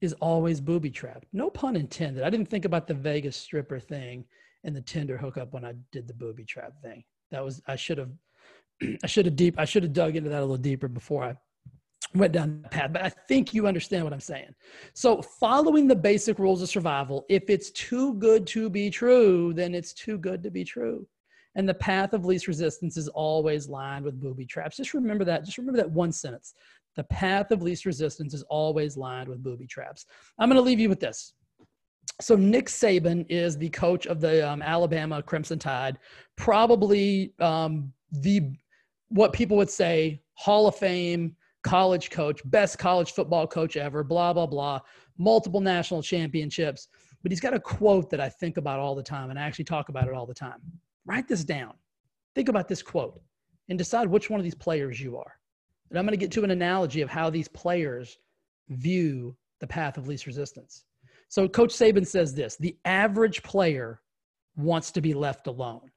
is 0.00 0.12
always 0.14 0.60
booby 0.60 0.90
trapped. 0.90 1.28
No 1.32 1.48
pun 1.48 1.76
intended. 1.76 2.24
I 2.24 2.30
didn't 2.30 2.48
think 2.48 2.64
about 2.64 2.88
the 2.88 2.94
Vegas 2.94 3.36
stripper 3.36 3.78
thing 3.78 4.24
and 4.64 4.74
the 4.74 4.80
Tinder 4.80 5.16
hookup 5.16 5.52
when 5.52 5.64
I 5.64 5.74
did 5.92 6.08
the 6.08 6.14
booby 6.14 6.44
trap 6.44 6.72
thing. 6.82 7.04
That 7.30 7.44
was 7.44 7.62
I 7.68 7.76
should 7.76 7.98
have 7.98 8.10
I 9.04 9.06
should 9.06 9.26
have 9.26 9.36
deep 9.36 9.54
I 9.56 9.64
should 9.64 9.84
have 9.84 9.92
dug 9.92 10.16
into 10.16 10.28
that 10.30 10.40
a 10.40 10.40
little 10.40 10.56
deeper 10.56 10.88
before 10.88 11.22
I 11.22 11.36
went 12.12 12.32
down 12.32 12.62
the 12.64 12.68
path. 12.70 12.92
But 12.92 13.02
I 13.02 13.08
think 13.28 13.54
you 13.54 13.68
understand 13.68 14.02
what 14.02 14.12
I'm 14.12 14.18
saying. 14.18 14.52
So 14.94 15.22
following 15.22 15.86
the 15.86 15.94
basic 15.94 16.40
rules 16.40 16.62
of 16.62 16.68
survival, 16.68 17.24
if 17.28 17.48
it's 17.48 17.70
too 17.70 18.14
good 18.14 18.48
to 18.48 18.68
be 18.68 18.90
true, 18.90 19.54
then 19.54 19.76
it's 19.76 19.92
too 19.92 20.18
good 20.18 20.42
to 20.42 20.50
be 20.50 20.64
true. 20.64 21.06
And 21.56 21.66
the 21.66 21.74
path 21.74 22.12
of 22.12 22.26
least 22.26 22.48
resistance 22.48 22.98
is 22.98 23.08
always 23.08 23.66
lined 23.66 24.04
with 24.04 24.20
booby 24.20 24.44
traps. 24.44 24.76
Just 24.76 24.92
remember 24.92 25.24
that. 25.24 25.44
Just 25.44 25.56
remember 25.56 25.78
that 25.78 25.90
one 25.90 26.12
sentence. 26.12 26.52
The 26.96 27.04
path 27.04 27.50
of 27.50 27.62
least 27.62 27.84
resistance 27.84 28.34
is 28.34 28.42
always 28.44 28.96
lined 28.96 29.28
with 29.28 29.42
booby 29.42 29.66
traps. 29.66 30.06
I'm 30.38 30.48
going 30.48 30.56
to 30.56 30.62
leave 30.62 30.80
you 30.80 30.88
with 30.88 31.00
this. 31.00 31.34
So 32.20 32.34
Nick 32.34 32.66
Saban 32.66 33.26
is 33.28 33.58
the 33.58 33.68
coach 33.70 34.06
of 34.06 34.20
the 34.20 34.48
um, 34.48 34.62
Alabama 34.62 35.22
Crimson 35.22 35.58
Tide, 35.58 35.98
probably 36.36 37.34
um, 37.40 37.92
the 38.10 38.52
what 39.08 39.32
people 39.32 39.56
would 39.58 39.70
say 39.70 40.22
Hall 40.34 40.66
of 40.66 40.76
Fame 40.76 41.36
college 41.62 42.10
coach, 42.10 42.40
best 42.46 42.78
college 42.78 43.12
football 43.12 43.46
coach 43.46 43.76
ever, 43.76 44.02
blah 44.02 44.32
blah 44.32 44.46
blah, 44.46 44.80
multiple 45.18 45.60
national 45.60 46.02
championships. 46.02 46.88
But 47.22 47.32
he's 47.32 47.40
got 47.40 47.54
a 47.54 47.60
quote 47.60 48.08
that 48.10 48.20
I 48.20 48.28
think 48.28 48.56
about 48.56 48.78
all 48.78 48.94
the 48.94 49.02
time, 49.02 49.30
and 49.30 49.38
I 49.38 49.42
actually 49.42 49.64
talk 49.64 49.88
about 49.88 50.06
it 50.06 50.14
all 50.14 50.26
the 50.26 50.34
time. 50.34 50.60
Write 51.04 51.28
this 51.28 51.44
down. 51.44 51.74
Think 52.34 52.48
about 52.48 52.68
this 52.68 52.82
quote 52.82 53.20
and 53.68 53.76
decide 53.76 54.08
which 54.08 54.30
one 54.30 54.40
of 54.40 54.44
these 54.44 54.54
players 54.54 55.00
you 55.00 55.16
are. 55.16 55.35
And 55.90 55.98
I'm 55.98 56.04
going 56.04 56.18
to 56.18 56.24
get 56.24 56.32
to 56.32 56.44
an 56.44 56.50
analogy 56.50 57.00
of 57.00 57.10
how 57.10 57.30
these 57.30 57.48
players 57.48 58.18
view 58.68 59.36
the 59.60 59.66
path 59.66 59.96
of 59.98 60.08
least 60.08 60.26
resistance. 60.26 60.84
So 61.28 61.48
Coach 61.48 61.70
Saban 61.70 62.06
says 62.06 62.34
this 62.34 62.56
the 62.56 62.76
average 62.84 63.42
player 63.42 64.00
wants 64.56 64.90
to 64.92 65.00
be 65.00 65.14
left 65.14 65.46
alone. 65.46 65.90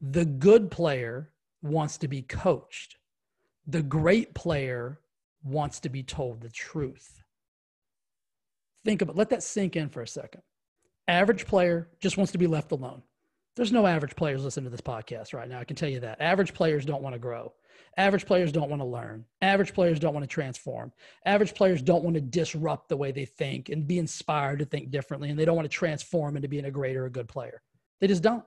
The 0.00 0.24
good 0.24 0.70
player 0.70 1.30
wants 1.62 1.98
to 1.98 2.08
be 2.08 2.22
coached. 2.22 2.96
The 3.66 3.82
great 3.82 4.34
player 4.34 5.00
wants 5.42 5.80
to 5.80 5.88
be 5.88 6.02
told 6.02 6.40
the 6.40 6.50
truth. 6.50 7.22
Think 8.84 9.02
about 9.02 9.16
let 9.16 9.30
that 9.30 9.42
sink 9.42 9.76
in 9.76 9.88
for 9.88 10.02
a 10.02 10.08
second. 10.08 10.42
Average 11.08 11.46
player 11.46 11.88
just 12.00 12.16
wants 12.16 12.32
to 12.32 12.38
be 12.38 12.46
left 12.46 12.72
alone. 12.72 13.02
There's 13.56 13.72
no 13.72 13.86
average 13.86 14.16
players 14.16 14.44
listening 14.44 14.64
to 14.64 14.70
this 14.70 14.80
podcast 14.80 15.32
right 15.32 15.48
now. 15.48 15.58
I 15.58 15.64
can 15.64 15.76
tell 15.76 15.88
you 15.88 16.00
that. 16.00 16.20
Average 16.20 16.52
players 16.52 16.84
don't 16.84 17.02
want 17.02 17.14
to 17.14 17.18
grow. 17.18 17.52
Average 17.96 18.26
players 18.26 18.52
don't 18.52 18.68
want 18.68 18.82
to 18.82 18.86
learn. 18.86 19.24
Average 19.42 19.72
players 19.72 19.98
don't 19.98 20.14
want 20.14 20.24
to 20.24 20.32
transform. 20.32 20.92
Average 21.24 21.54
players 21.54 21.80
don't 21.82 22.04
want 22.04 22.14
to 22.14 22.20
disrupt 22.20 22.88
the 22.88 22.96
way 22.96 23.12
they 23.12 23.24
think 23.24 23.68
and 23.68 23.86
be 23.86 23.98
inspired 23.98 24.58
to 24.58 24.64
think 24.64 24.90
differently. 24.90 25.30
And 25.30 25.38
they 25.38 25.44
don't 25.44 25.56
want 25.56 25.70
to 25.70 25.76
transform 25.76 26.36
into 26.36 26.48
being 26.48 26.66
a 26.66 26.70
great 26.70 26.96
or 26.96 27.06
a 27.06 27.10
good 27.10 27.28
player. 27.28 27.62
They 28.00 28.06
just 28.06 28.22
don't. 28.22 28.44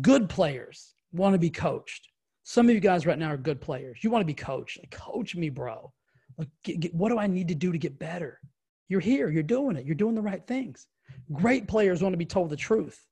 Good 0.00 0.28
players 0.28 0.94
want 1.12 1.34
to 1.34 1.38
be 1.38 1.50
coached. 1.50 2.08
Some 2.42 2.68
of 2.68 2.74
you 2.74 2.80
guys 2.80 3.06
right 3.06 3.18
now 3.18 3.32
are 3.32 3.36
good 3.36 3.60
players. 3.60 3.98
You 4.02 4.10
want 4.10 4.22
to 4.22 4.26
be 4.26 4.34
coached. 4.34 4.78
Like, 4.78 4.90
coach 4.90 5.34
me, 5.34 5.48
bro. 5.50 5.92
Like, 6.38 6.48
get, 6.62 6.80
get, 6.80 6.94
what 6.94 7.08
do 7.08 7.18
I 7.18 7.26
need 7.26 7.48
to 7.48 7.54
do 7.54 7.72
to 7.72 7.78
get 7.78 7.98
better? 7.98 8.40
You're 8.88 9.00
here. 9.00 9.28
You're 9.30 9.42
doing 9.42 9.76
it. 9.76 9.84
You're 9.84 9.94
doing 9.94 10.14
the 10.14 10.22
right 10.22 10.46
things. 10.46 10.86
Great 11.32 11.66
players 11.66 12.02
want 12.02 12.12
to 12.12 12.18
be 12.18 12.24
told 12.24 12.50
the 12.50 12.56
truth. 12.56 13.04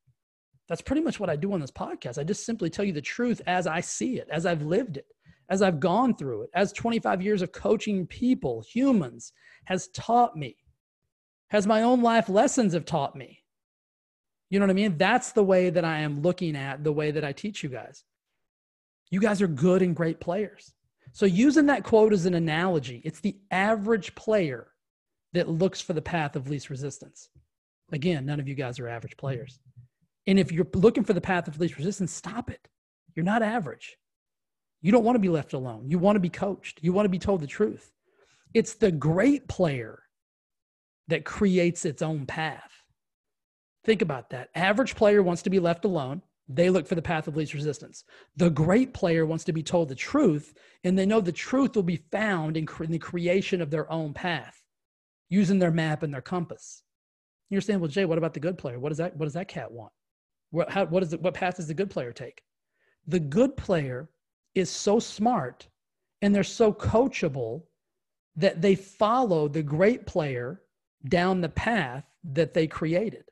That's 0.68 0.83
pretty 0.83 1.03
much 1.03 1.20
what 1.20 1.31
I 1.31 1.37
do 1.37 1.53
on 1.53 1.61
this 1.61 1.70
podcast. 1.70 2.18
I 2.18 2.24
just 2.24 2.46
simply 2.46 2.70
tell 2.70 2.85
you 2.85 2.92
the 2.92 3.00
truth 3.03 3.42
as 3.46 3.66
I 3.66 3.81
see 3.81 4.18
it, 4.18 4.29
as 4.31 4.46
I've 4.46 4.62
lived 4.62 4.96
it 4.96 5.07
as 5.48 5.62
I've 5.62 5.81
gone 5.81 6.14
through 6.14 6.42
it, 6.42 6.50
as 6.55 6.72
25 6.72 7.22
years 7.22 7.42
of 7.42 7.53
coaching 7.53 8.07
people, 8.07 8.62
humans, 8.62 9.33
has 9.66 9.88
taught 9.88 10.37
me, 10.37 10.57
has 11.48 11.66
my 11.66 11.83
own 11.83 12.03
life 12.03 12.29
lessons 12.29 12.72
have 12.72 12.85
taught 12.85 13.14
me. 13.14 13.40
You 14.50 14.59
know 14.59 14.66
what 14.66 14.70
I 14.70 14.74
mean? 14.74 14.98
That's 14.98 15.33
the 15.33 15.44
way 15.44 15.70
that 15.70 15.85
I 15.85 16.00
am 16.00 16.22
looking 16.22 16.57
at 16.57 16.85
the 16.85 16.92
way 16.92 17.11
that 17.11 17.24
I 17.24 17.33
teach 17.33 17.62
you 17.62 17.68
guys. 17.68 18.05
You 19.11 19.20
guys 19.20 19.42
are 19.42 19.48
good 19.48 19.83
and 19.83 19.94
great 19.96 20.20
players. 20.20 20.72
So, 21.12 21.27
using 21.27 21.66
that 21.66 21.85
quote 21.85 22.12
as 22.12 22.27
an 22.27 22.35
analogy, 22.35 23.00
it's 23.05 23.20
the 23.20 23.37
average 23.50 24.14
player 24.14 24.68
that 25.33 25.48
looks 25.48 25.81
for 25.81 25.92
the 25.92 26.03
path 26.03 26.37
of 26.37 26.48
least 26.48 26.70
resistance. 26.70 27.29
Again, 27.92 28.27
none 28.27 28.40
of 28.40 28.48
you 28.48 28.55
guys 28.55 28.79
are 28.81 28.88
average 28.88 29.16
players. 29.16 29.61
And 30.27 30.39
if 30.39 30.51
you're 30.53 30.67
looking 30.75 31.05
for 31.05 31.13
the 31.13 31.21
path 31.21 31.49
of 31.49 31.61
least 31.61 31.77
resistance, 31.77 32.13
stop 32.13 32.51
it. 32.51 32.69
You're 33.15 33.25
not 33.25 33.43
average. 33.43 33.97
You 34.81 34.93
don't 34.93 35.05
want 35.05 35.17
to 35.17 35.21
be 35.21 35.29
left 35.29 35.53
alone. 35.53 35.89
You 35.89 35.99
want 35.99 36.17
to 36.17 36.21
be 36.21 36.31
coached. 36.31 36.81
You 36.83 36.93
want 36.93 37.07
to 37.07 37.11
be 37.11 37.19
told 37.19 37.41
the 37.41 37.47
truth. 37.47 37.91
It's 38.53 38.75
the 38.75 38.93
great 38.93 39.49
player 39.49 40.03
that 41.09 41.25
creates 41.25 41.85
its 41.85 42.03
own 42.03 42.27
path. 42.27 42.71
Think 43.85 44.03
about 44.03 44.31
that. 44.31 44.49
Average 44.55 44.95
player 44.95 45.23
wants 45.23 45.43
to 45.43 45.51
be 45.51 45.59
left 45.59 45.85
alone. 45.85 46.23
They 46.49 46.71
look 46.71 46.87
for 46.87 46.95
the 46.95 47.03
path 47.03 47.27
of 47.27 47.37
least 47.37 47.55
resistance. 47.55 48.05
The 48.37 48.51
great 48.51 48.93
player 48.93 49.25
wants 49.25 49.45
to 49.45 49.53
be 49.53 49.63
told 49.63 49.89
the 49.89 49.95
truth, 49.95 50.55
and 50.85 50.99
they 50.99 51.07
know 51.07 51.21
the 51.21 51.33
truth 51.33 51.75
will 51.75 51.83
be 51.83 52.05
found 52.11 52.57
in, 52.57 52.67
in 52.81 52.93
the 52.93 52.99
creation 52.99 53.63
of 53.63 53.71
their 53.71 53.91
own 53.91 54.13
path, 54.13 54.63
using 55.29 55.59
their 55.59 55.71
map 55.71 56.03
and 56.03 56.13
their 56.13 56.21
compass. 56.21 56.83
You're 57.49 57.61
saying, 57.61 57.81
well, 57.81 57.89
Jay, 57.89 58.05
what 58.05 58.19
about 58.19 58.35
the 58.35 58.41
good 58.41 58.59
player? 58.59 58.79
What 58.79 58.91
does 58.91 58.99
that, 58.99 59.17
what 59.17 59.25
does 59.25 59.35
that 59.35 59.49
cat 59.49 59.73
want? 59.73 59.93
What, 60.55 60.71
how, 60.71 60.85
what, 60.87 61.03
is 61.03 61.12
it, 61.12 61.21
what 61.21 61.35
path 61.35 61.57
does 61.57 61.67
the 61.67 61.75
good 61.75 61.90
player 61.90 62.12
take? 62.12 62.43
The 63.09 63.19
good 63.19 63.57
player 63.57 64.09
is 64.55 64.71
so 64.71 65.01
smart 65.01 65.67
and 66.23 66.33
they're 66.33 66.45
so 66.45 66.73
coachable 66.73 67.64
that 68.37 68.62
they 68.62 68.77
follow 68.77 69.49
the 69.49 69.64
great 69.64 70.07
player 70.07 70.62
down 71.09 71.40
the 71.40 71.49
path 71.49 72.05
that 72.33 72.55
they 72.55 72.69
created. 72.69 73.25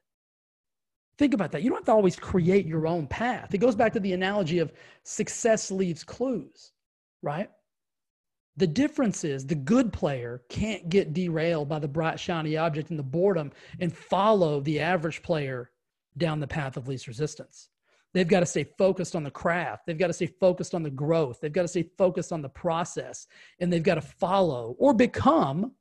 Think 1.17 1.33
about 1.33 1.53
that. 1.53 1.63
You 1.63 1.71
don't 1.71 1.79
have 1.79 1.87
to 1.87 1.93
always 1.93 2.17
create 2.17 2.67
your 2.67 2.89
own 2.89 3.07
path. 3.07 3.55
It 3.55 3.59
goes 3.59 3.77
back 3.77 3.93
to 3.93 4.01
the 4.01 4.15
analogy 4.15 4.59
of 4.59 4.73
success 5.05 5.71
leaves 5.71 6.03
clues, 6.03 6.73
right? 7.23 7.49
The 8.57 8.67
difference 8.67 9.23
is 9.23 9.47
the 9.47 9.55
good 9.55 9.93
player 9.93 10.43
can't 10.49 10.89
get 10.89 11.15
derailed 11.15 11.69
by 11.69 11.79
the 11.79 11.89
bright, 11.89 12.19
shiny 12.19 12.57
object 12.57 12.91
and 12.91 12.99
the 12.99 13.05
boredom 13.05 13.53
and 13.79 13.97
follow 13.97 14.61
the 14.61 14.81
average 14.81 15.23
player 15.23 15.71
down 16.17 16.41
the 16.41 16.47
path 16.47 16.77
of 16.77 16.89
least 16.89 17.07
resistance. 17.07 17.69
They've 18.15 18.29
got 18.29 18.41
to 18.41 18.47
stay 18.47 18.65
focused 18.65 19.17
on 19.17 19.25
the 19.25 19.31
craft. 19.31 19.87
They've 19.87 19.99
got 19.99 20.09
to 20.09 20.13
stay 20.13 20.27
focused 20.27 20.75
on 20.75 20.83
the 20.83 20.91
growth. 20.91 21.41
They've 21.41 21.53
got 21.53 21.63
to 21.63 21.69
stay 21.69 21.89
focused 21.97 22.33
on 22.33 22.43
the 22.43 22.49
process. 22.49 23.27
And 23.59 23.73
they've 23.73 23.83
got 23.83 23.95
to 23.95 24.03
follow 24.03 24.77
or 24.79 24.93
become 24.93 25.73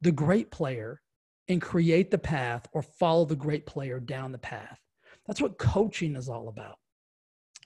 the 0.00 0.12
great 0.12 0.50
player 0.50 1.02
and 1.48 1.60
create 1.60 2.10
the 2.10 2.18
path 2.18 2.66
or 2.72 2.82
follow 2.82 3.24
the 3.24 3.36
great 3.36 3.66
player 3.66 4.00
down 4.00 4.32
the 4.32 4.38
path. 4.38 4.80
That's 5.26 5.40
what 5.40 5.58
coaching 5.58 6.16
is 6.16 6.28
all 6.28 6.48
about. 6.48 6.78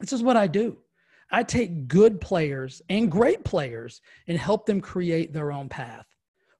This 0.00 0.12
is 0.12 0.22
what 0.22 0.36
I 0.36 0.48
do. 0.48 0.78
I 1.30 1.42
take 1.42 1.88
good 1.88 2.20
players 2.20 2.82
and 2.88 3.10
great 3.10 3.44
players 3.44 4.00
and 4.26 4.36
help 4.36 4.66
them 4.66 4.80
create 4.80 5.32
their 5.32 5.52
own 5.52 5.68
path, 5.68 6.06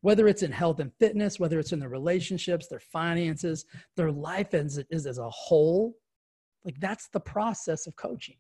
whether 0.03 0.29
it's 0.29 0.43
in 0.43 0.53
health 0.53 0.79
and 0.79 0.93
fitness, 1.01 1.41
whether 1.41 1.59
it's 1.59 1.73
in 1.73 1.79
their 1.81 1.89
relationships, 1.89 2.69
their 2.69 2.81
finances, 2.81 3.65
their 3.97 4.13
life 4.13 4.55
as, 4.55 4.79
is 4.91 5.07
as 5.07 5.19
a 5.19 5.31
whole. 5.31 5.95
Like 6.65 6.79
that's 6.79 7.09
the 7.09 7.21
process 7.21 7.87
of 7.87 7.97
coaching. 7.97 8.37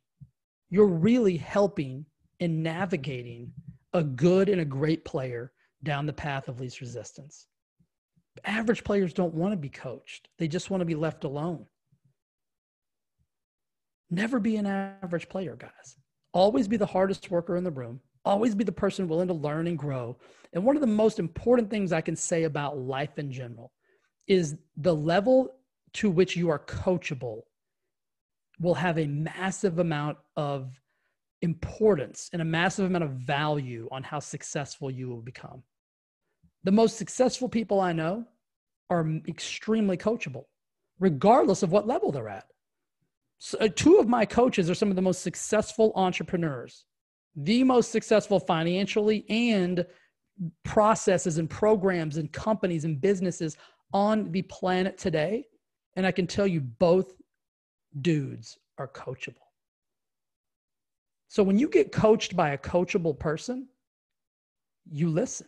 You're 0.70 0.86
really 0.86 1.36
helping 1.36 2.04
and 2.40 2.62
navigating 2.62 3.52
a 3.92 4.02
good 4.02 4.48
and 4.48 4.60
a 4.60 4.64
great 4.64 5.04
player 5.04 5.52
down 5.82 6.06
the 6.06 6.12
path 6.12 6.48
of 6.48 6.60
least 6.60 6.80
resistance 6.80 7.46
average 8.44 8.84
players 8.84 9.12
don't 9.12 9.34
want 9.34 9.52
to 9.52 9.56
be 9.56 9.68
coached, 9.68 10.28
they 10.38 10.48
just 10.48 10.70
want 10.70 10.80
to 10.80 10.86
be 10.86 10.94
left 10.94 11.24
alone. 11.24 11.66
Never 14.10 14.38
be 14.38 14.56
an 14.56 14.66
average 14.66 15.28
player, 15.28 15.56
guys. 15.56 15.96
Always 16.32 16.68
be 16.68 16.76
the 16.76 16.86
hardest 16.86 17.30
worker 17.30 17.56
in 17.56 17.64
the 17.64 17.70
room. 17.70 18.00
Always 18.24 18.54
be 18.54 18.64
the 18.64 18.72
person 18.72 19.08
willing 19.08 19.28
to 19.28 19.34
learn 19.34 19.66
and 19.66 19.78
grow. 19.78 20.16
And 20.52 20.64
one 20.64 20.76
of 20.76 20.80
the 20.80 20.86
most 20.86 21.18
important 21.18 21.70
things 21.70 21.92
I 21.92 22.00
can 22.00 22.16
say 22.16 22.44
about 22.44 22.78
life 22.78 23.18
in 23.18 23.32
general 23.32 23.72
is 24.28 24.56
the 24.76 24.94
level 24.94 25.56
to 25.94 26.10
which 26.10 26.36
you 26.36 26.48
are 26.48 26.58
coachable 26.60 27.42
will 28.60 28.74
have 28.74 28.98
a 28.98 29.06
massive 29.06 29.78
amount 29.78 30.18
of 30.36 30.70
importance 31.42 32.30
and 32.32 32.40
a 32.40 32.44
massive 32.44 32.86
amount 32.86 33.04
of 33.04 33.10
value 33.10 33.88
on 33.90 34.02
how 34.02 34.20
successful 34.20 34.90
you 34.90 35.08
will 35.08 35.20
become. 35.20 35.62
The 36.64 36.70
most 36.70 36.96
successful 36.96 37.48
people 37.48 37.80
I 37.80 37.92
know 37.92 38.24
are 38.88 39.06
extremely 39.26 39.96
coachable, 39.96 40.44
regardless 41.00 41.62
of 41.62 41.72
what 41.72 41.88
level 41.88 42.12
they're 42.12 42.28
at. 42.28 42.46
So, 43.38 43.58
uh, 43.58 43.68
two 43.74 43.98
of 43.98 44.06
my 44.06 44.24
coaches 44.24 44.70
are 44.70 44.74
some 44.74 44.90
of 44.90 44.96
the 44.96 45.02
most 45.02 45.22
successful 45.22 45.92
entrepreneurs, 45.96 46.84
the 47.36 47.64
most 47.64 47.90
successful 47.90 48.38
financially 48.38 49.24
and 49.28 49.86
processes 50.64 51.38
and 51.38 51.48
programs 51.48 52.16
and 52.16 52.32
companies 52.32 52.84
and 52.84 53.00
businesses 53.00 53.56
on 53.92 54.30
the 54.32 54.42
planet 54.42 54.98
today. 54.98 55.46
And 55.96 56.06
I 56.06 56.12
can 56.12 56.26
tell 56.26 56.46
you 56.46 56.60
both 56.60 57.14
dudes 58.00 58.58
are 58.78 58.88
coachable. 58.88 59.34
So 61.28 61.42
when 61.42 61.58
you 61.58 61.68
get 61.68 61.92
coached 61.92 62.36
by 62.36 62.50
a 62.50 62.58
coachable 62.58 63.18
person, 63.18 63.68
you 64.90 65.08
listen. 65.08 65.46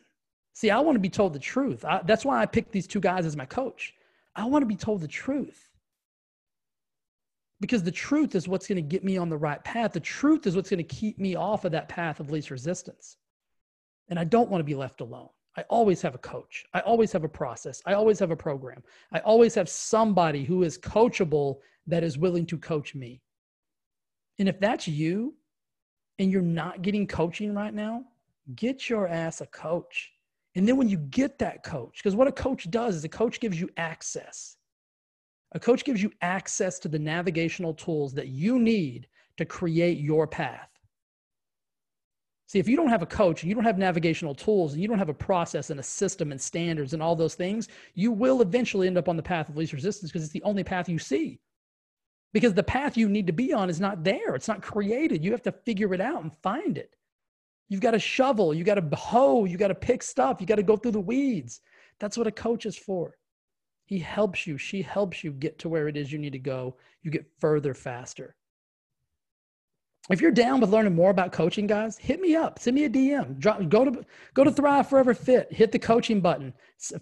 See, 0.55 0.71
I 0.71 0.79
want 0.79 0.97
to 0.97 1.01
be 1.01 1.11
told 1.11 1.33
the 1.33 1.39
truth. 1.39 1.85
I, 1.85 2.01
that's 2.05 2.25
why 2.25 2.41
I 2.41 2.47
picked 2.47 2.73
these 2.73 2.87
two 2.87 3.01
guys 3.01 3.27
as 3.27 3.37
my 3.37 3.45
coach. 3.45 3.93
I 4.37 4.45
want 4.45 4.63
to 4.63 4.67
be 4.67 4.77
told 4.77 5.01
the 5.01 5.09
truth. 5.09 5.69
Because 7.65 7.83
the 7.83 7.91
truth 7.91 8.35
is 8.35 8.47
what's 8.47 8.67
going 8.67 8.77
to 8.77 8.83
get 8.83 9.05
me 9.05 9.17
on 9.17 9.31
the 9.31 9.39
right 9.39 9.65
path. 9.65 9.95
The 9.95 10.01
truth 10.01 10.47
is 10.47 10.55
what's 10.55 10.69
going 10.69 10.85
to 10.87 10.95
keep 10.95 11.19
me 11.19 11.35
off 11.35 11.65
of 11.65 11.73
that 11.73 11.89
path 11.89 12.21
of 12.21 12.31
least 12.31 12.51
resistance. 12.51 13.17
And 14.11 14.19
I 14.19 14.25
don't 14.25 14.51
want 14.51 14.61
to 14.61 14.67
be 14.67 14.75
left 14.75 15.01
alone. 15.01 15.31
I 15.57 15.63
always 15.71 16.03
have 16.03 16.15
a 16.15 16.19
coach. 16.19 16.67
I 16.75 16.81
always 16.81 17.11
have 17.13 17.25
a 17.25 17.29
process. 17.29 17.81
I 17.87 17.95
always 17.95 18.19
have 18.19 18.31
a 18.31 18.37
program. 18.37 18.83
I 19.13 19.21
always 19.21 19.55
have 19.55 19.71
somebody 19.71 20.45
who 20.45 20.63
is 20.63 20.77
coachable 20.77 21.61
that 21.87 22.05
is 22.05 22.19
willing 22.19 22.45
to 22.49 22.59
coach 22.59 22.95
me. 22.95 23.23
And 24.39 24.47
if 24.47 24.61
that's 24.61 24.87
you 24.87 25.35
and 26.19 26.31
you're 26.31 26.43
not 26.43 26.83
getting 26.83 27.07
coaching 27.07 27.55
right 27.55 27.73
now, 27.73 28.05
get 28.57 28.91
your 28.91 29.09
ass 29.09 29.41
a 29.41 29.47
coach. 29.47 30.13
And 30.55 30.69
then 30.69 30.77
when 30.77 30.91
you 30.91 30.99
get 30.99 31.39
that 31.39 31.65
coach, 31.65 31.95
because 31.97 32.15
what 32.15 32.29
a 32.29 32.33
coach 32.33 32.71
does 32.71 32.95
is 32.95 33.05
a 33.05 33.09
coach 33.09 33.41
gives 33.41 33.59
you 33.59 33.71
access. 33.79 34.59
A 35.55 35.61
coach 35.61 35.85
gives 35.85 36.03
you 36.03 36.11
access 36.21 36.79
to 36.81 36.89
the 36.89 36.99
navigational 36.99 37.75
tools 37.75 38.13
that 38.15 38.29
you 38.29 38.59
need 38.59 39.09
to 39.37 39.45
create 39.45 39.99
your 39.99 40.27
path. 40.27 40.69
See, 42.47 42.59
if 42.59 42.69
you 42.69 42.77
don't 42.77 42.89
have 42.89 43.03
a 43.03 43.07
coach 43.07 43.43
and 43.43 43.49
you 43.49 43.55
don't 43.55 43.65
have 43.65 43.79
navigational 43.79 44.35
tools 44.35 44.73
and 44.73 44.83
you 44.83 44.89
don't 44.89 44.99
have 44.99 45.09
a 45.09 45.15
process 45.15 45.71
and 45.71 45.81
a 45.81 45.83
system 45.83 46.31
and 46.31 46.41
standards 46.41 46.93
and 46.93 47.03
all 47.03 47.17
those 47.17 47.35
things, 47.35 47.69
you 47.95 48.13
will 48.13 48.43
eventually 48.43 48.87
end 48.87 48.99
up 48.99 49.09
on 49.09 49.17
the 49.17 49.23
path 49.23 49.49
of 49.49 49.57
least 49.57 49.73
resistance 49.73 50.11
because 50.11 50.25
it's 50.25 50.33
the 50.33 50.43
only 50.43 50.63
path 50.63 50.89
you 50.89 50.99
see. 50.99 51.41
Because 52.33 52.53
the 52.53 52.63
path 52.63 52.97
you 52.97 53.09
need 53.09 53.27
to 53.29 53.33
be 53.33 53.53
on 53.53 53.71
is 53.71 53.81
not 53.81 54.05
there, 54.05 54.35
it's 54.35 54.49
not 54.49 54.61
created. 54.61 55.25
You 55.25 55.31
have 55.31 55.43
to 55.43 55.53
figure 55.53 55.95
it 55.95 56.01
out 56.01 56.23
and 56.23 56.37
find 56.43 56.77
it. 56.77 56.95
You've 57.69 57.81
got 57.81 57.93
to 57.93 57.99
shovel, 57.99 58.53
you 58.53 58.65
got 58.65 58.75
to 58.75 58.97
hoe, 58.97 59.45
you 59.47 59.57
got 59.57 59.69
to 59.69 59.75
pick 59.75 60.03
stuff, 60.03 60.41
you 60.41 60.47
got 60.47 60.57
to 60.57 60.63
go 60.63 60.77
through 60.77 60.93
the 60.93 61.01
weeds. 61.01 61.61
That's 61.99 62.19
what 62.19 62.27
a 62.27 62.33
coach 62.33 62.67
is 62.67 62.77
for. 62.77 63.17
He 63.85 63.99
helps 63.99 64.47
you, 64.47 64.57
she 64.57 64.83
helps 64.83 65.23
you 65.23 65.33
get 65.33 65.59
to 65.61 65.69
where 65.69 65.89
it 65.89 65.97
is 65.97 66.13
you 66.13 66.19
need 66.19 66.33
to 66.33 66.39
go. 66.39 66.77
You 67.03 67.11
get 67.11 67.27
further 67.39 67.75
faster. 67.75 68.35
If 70.11 70.21
you're 70.21 70.33
down 70.33 70.61
with 70.61 70.69
learning 70.69 70.95
more 70.95 71.11
about 71.11 71.33
coaching, 71.33 71.67
guys, 71.67 71.97
hit 71.97 72.21
me 72.21 72.37
up. 72.37 72.59
Send 72.59 72.75
me 72.75 72.85
a 72.85 72.91
DM. 72.91 73.39
Drop, 73.39 73.67
go 73.71 73.87
to 73.87 74.05
go 74.35 74.45
to 74.45 74.51
Thrive 74.51 74.89
Forever 74.89 75.15
Fit. 75.15 75.51
Hit 75.51 75.73
the 75.73 75.79
coaching 75.79 76.21
button. 76.21 76.53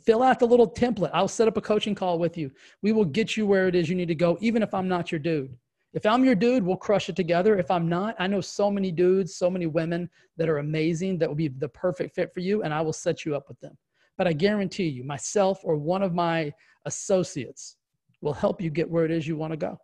Fill 0.04 0.22
out 0.22 0.38
the 0.38 0.46
little 0.46 0.70
template. 0.70 1.10
I'll 1.12 1.26
set 1.26 1.48
up 1.48 1.56
a 1.56 1.60
coaching 1.60 1.96
call 1.96 2.20
with 2.20 2.38
you. 2.38 2.52
We 2.80 2.92
will 2.92 3.04
get 3.04 3.36
you 3.36 3.44
where 3.44 3.66
it 3.66 3.74
is 3.74 3.88
you 3.88 3.96
need 3.96 4.06
to 4.06 4.14
go, 4.14 4.38
even 4.40 4.62
if 4.62 4.72
I'm 4.72 4.86
not 4.86 5.10
your 5.10 5.18
dude. 5.18 5.56
If 5.94 6.06
I'm 6.06 6.24
your 6.24 6.36
dude, 6.36 6.62
we'll 6.62 6.76
crush 6.76 7.08
it 7.08 7.16
together. 7.16 7.58
If 7.58 7.72
I'm 7.72 7.88
not, 7.88 8.14
I 8.20 8.28
know 8.28 8.40
so 8.40 8.70
many 8.70 8.92
dudes, 8.92 9.34
so 9.34 9.50
many 9.50 9.66
women 9.66 10.08
that 10.36 10.48
are 10.48 10.58
amazing 10.58 11.18
that 11.18 11.28
will 11.28 11.36
be 11.36 11.48
the 11.48 11.68
perfect 11.68 12.14
fit 12.14 12.32
for 12.32 12.40
you, 12.40 12.62
and 12.62 12.72
I 12.72 12.80
will 12.82 12.92
set 12.92 13.24
you 13.24 13.34
up 13.34 13.48
with 13.48 13.58
them. 13.60 13.76
But 14.18 14.26
I 14.26 14.32
guarantee 14.32 14.88
you, 14.88 15.04
myself 15.04 15.60
or 15.64 15.76
one 15.76 16.02
of 16.02 16.14
my 16.14 16.52
associates 16.84 17.76
will 18.20 18.32
help 18.32 18.60
you 18.60 18.70
get 18.70 18.90
where 18.90 19.04
it 19.04 19.10
is 19.10 19.26
you 19.26 19.36
want 19.36 19.52
to 19.52 19.56
go. 19.56 19.78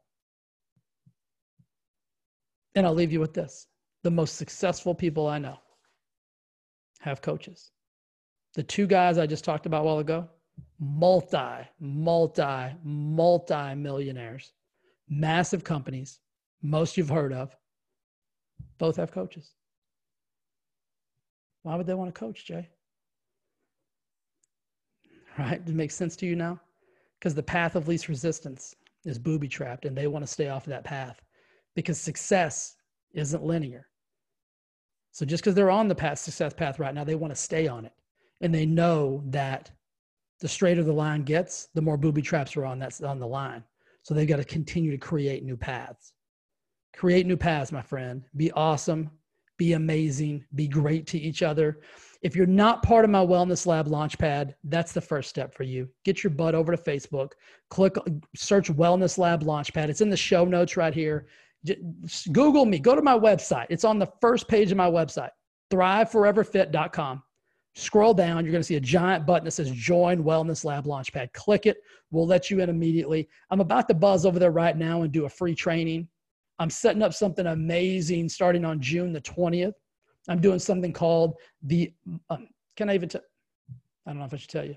And 2.75 2.87
I'll 2.87 2.95
leave 2.95 3.13
you 3.13 3.21
with 3.21 3.35
this 3.35 3.67
the 4.05 4.11
most 4.11 4.37
successful 4.37 4.95
people 4.95 5.27
I 5.27 5.39
know 5.39 5.59
have 7.01 7.21
coaches. 7.21 7.73
The 8.55 8.63
two 8.63 8.87
guys 8.87 9.19
I 9.19 9.27
just 9.27 9.45
talked 9.45 9.67
about 9.67 9.83
a 9.83 9.85
while 9.85 9.99
ago, 9.99 10.29
multi, 10.79 11.69
multi, 11.81 12.75
multi 12.85 13.75
millionaires 13.75 14.53
massive 15.09 15.65
companies, 15.65 16.21
most 16.63 16.97
you've 16.97 17.09
heard 17.09 17.33
of, 17.33 17.57
both 18.79 18.97
have 18.97 19.13
coaches. 19.13 19.53
Why 21.63 21.77
would 21.77 21.87
they 21.87 21.95
want 21.95 22.15
to 22.15 22.19
coach, 22.19 22.47
Jay? 22.47 22.69
Right? 25.39 25.65
Does 25.65 25.73
it 25.73 25.77
make 25.77 25.93
sense 25.93 26.17
to 26.17 26.27
you 26.27 26.35
now? 26.35 26.61
Because 27.19 27.35
the 27.35 27.43
path 27.43 27.77
of 27.77 27.87
least 27.89 28.09
resistance 28.09 28.75
is 29.05 29.19
booby 29.19 29.49
trapped 29.49 29.85
and 29.85 29.97
they 29.97 30.09
want 30.09 30.25
to 30.25 30.31
stay 30.31 30.49
off 30.49 30.67
of 30.67 30.71
that 30.71 30.85
path 30.85 31.23
because 31.75 31.99
success 31.99 32.77
isn't 33.13 33.45
linear. 33.45 33.87
So 35.13 35.25
just 35.25 35.43
because 35.43 35.55
they're 35.55 35.71
on 35.71 35.89
the 35.89 35.95
path, 35.95 36.19
success 36.19 36.53
path 36.53 36.79
right 36.79 36.95
now, 36.95 37.05
they 37.05 37.15
want 37.15 37.33
to 37.33 37.41
stay 37.41 37.67
on 37.69 37.85
it. 37.85 37.93
And 38.41 38.55
they 38.55 38.67
know 38.67 39.23
that 39.27 39.71
the 40.41 40.49
straighter 40.49 40.85
the 40.85 40.93
line 40.93 41.23
gets, 41.23 41.69
the 41.75 41.83
more 41.83 41.97
booby 41.97 42.23
traps 42.23 42.57
are 42.57 42.65
on 42.65 42.79
that's 42.79 43.03
on 43.03 43.19
the 43.19 43.27
line. 43.27 43.65
So 44.03 44.15
they've 44.15 44.29
got 44.29 44.37
to 44.37 44.45
continue 44.45 44.91
to 44.91 44.99
create 44.99 45.45
new 45.45 45.57
paths. 45.57 46.13
Create 46.95 47.27
new 47.27 47.37
paths, 47.37 47.73
my 47.73 47.83
friend. 47.83 48.25
Be 48.37 48.51
awesome. 48.53 49.11
Be 49.57 49.73
amazing. 49.73 50.45
Be 50.55 50.69
great 50.69 51.07
to 51.09 51.19
each 51.19 51.43
other. 51.43 51.81
If 52.21 52.35
you're 52.35 52.47
not 52.47 52.83
part 52.83 53.05
of 53.05 53.11
my 53.11 53.25
Wellness 53.25 53.65
Lab 53.65 53.87
Launchpad, 53.87 54.55
that's 54.65 54.93
the 54.93 55.01
first 55.01 55.29
step 55.29 55.55
for 55.55 55.63
you. 55.63 55.89
Get 56.05 56.25
your 56.25 56.33
butt 56.33 56.55
over 56.55 56.75
to 56.75 56.83
Facebook, 56.83 57.33
click, 57.71 57.95
search 58.35 58.73
Wellness 58.73 59.19
Lab 59.19 59.43
Launchpad. 59.43 59.89
It's 59.89 60.01
in 60.01 60.11
the 60.11 60.17
show 60.17 60.45
notes 60.45 60.77
right 60.77 60.93
here. 60.93 61.27
Google 62.33 62.65
me, 62.65 62.81
go 62.81 62.97
to 62.97 63.03
my 63.03 63.17
website. 63.17 63.67
It's 63.71 63.85
on 63.85 63.99
the 63.99 64.11
first 64.21 64.49
page 64.49 64.71
of 64.73 64.77
my 64.77 64.91
website, 64.91 65.31
thriveforeverfit.com. 65.71 67.23
Scroll 67.77 68.15
down, 68.15 68.45
you're 68.45 68.51
going 68.51 68.63
to 68.63 68.67
see 68.67 68.77
a 68.77 68.81
giant 68.81 69.25
button 69.25 69.45
that 69.45 69.53
says 69.53 69.71
Join 69.71 70.25
Wellness 70.25 70.65
Lab 70.65 70.87
Launchpad. 70.87 71.33
Click 71.33 71.67
it, 71.67 71.77
we'll 72.11 72.27
let 72.27 72.51
you 72.51 72.59
in 72.59 72.69
immediately. 72.69 73.29
I'm 73.51 73.61
about 73.61 73.87
to 73.89 73.95
buzz 73.95 74.27
over 74.27 74.41
there 74.41 74.51
right 74.51 74.77
now 74.77 75.03
and 75.03 75.13
do 75.13 75.27
a 75.27 75.29
free 75.29 75.55
training. 75.55 76.09
I'm 76.59 76.71
setting 76.71 77.03
up 77.03 77.15
something 77.15 77.47
amazing 77.47 78.29
starting 78.29 78.65
on 78.65 78.81
June 78.81 79.13
the 79.13 79.21
20th. 79.21 79.75
I'm 80.29 80.41
doing 80.41 80.59
something 80.59 80.93
called 80.93 81.35
the, 81.63 81.93
um, 82.31 82.49
can 82.77 82.91
I 82.91 82.95
even 82.95 83.09
tell? 83.09 83.23
I 84.07 84.11
don't 84.11 84.21
know 84.21 84.27
if 84.27 84.35
I 84.35 84.37
should 84.37 84.51
tell 84.51 84.65
you. 84.65 84.77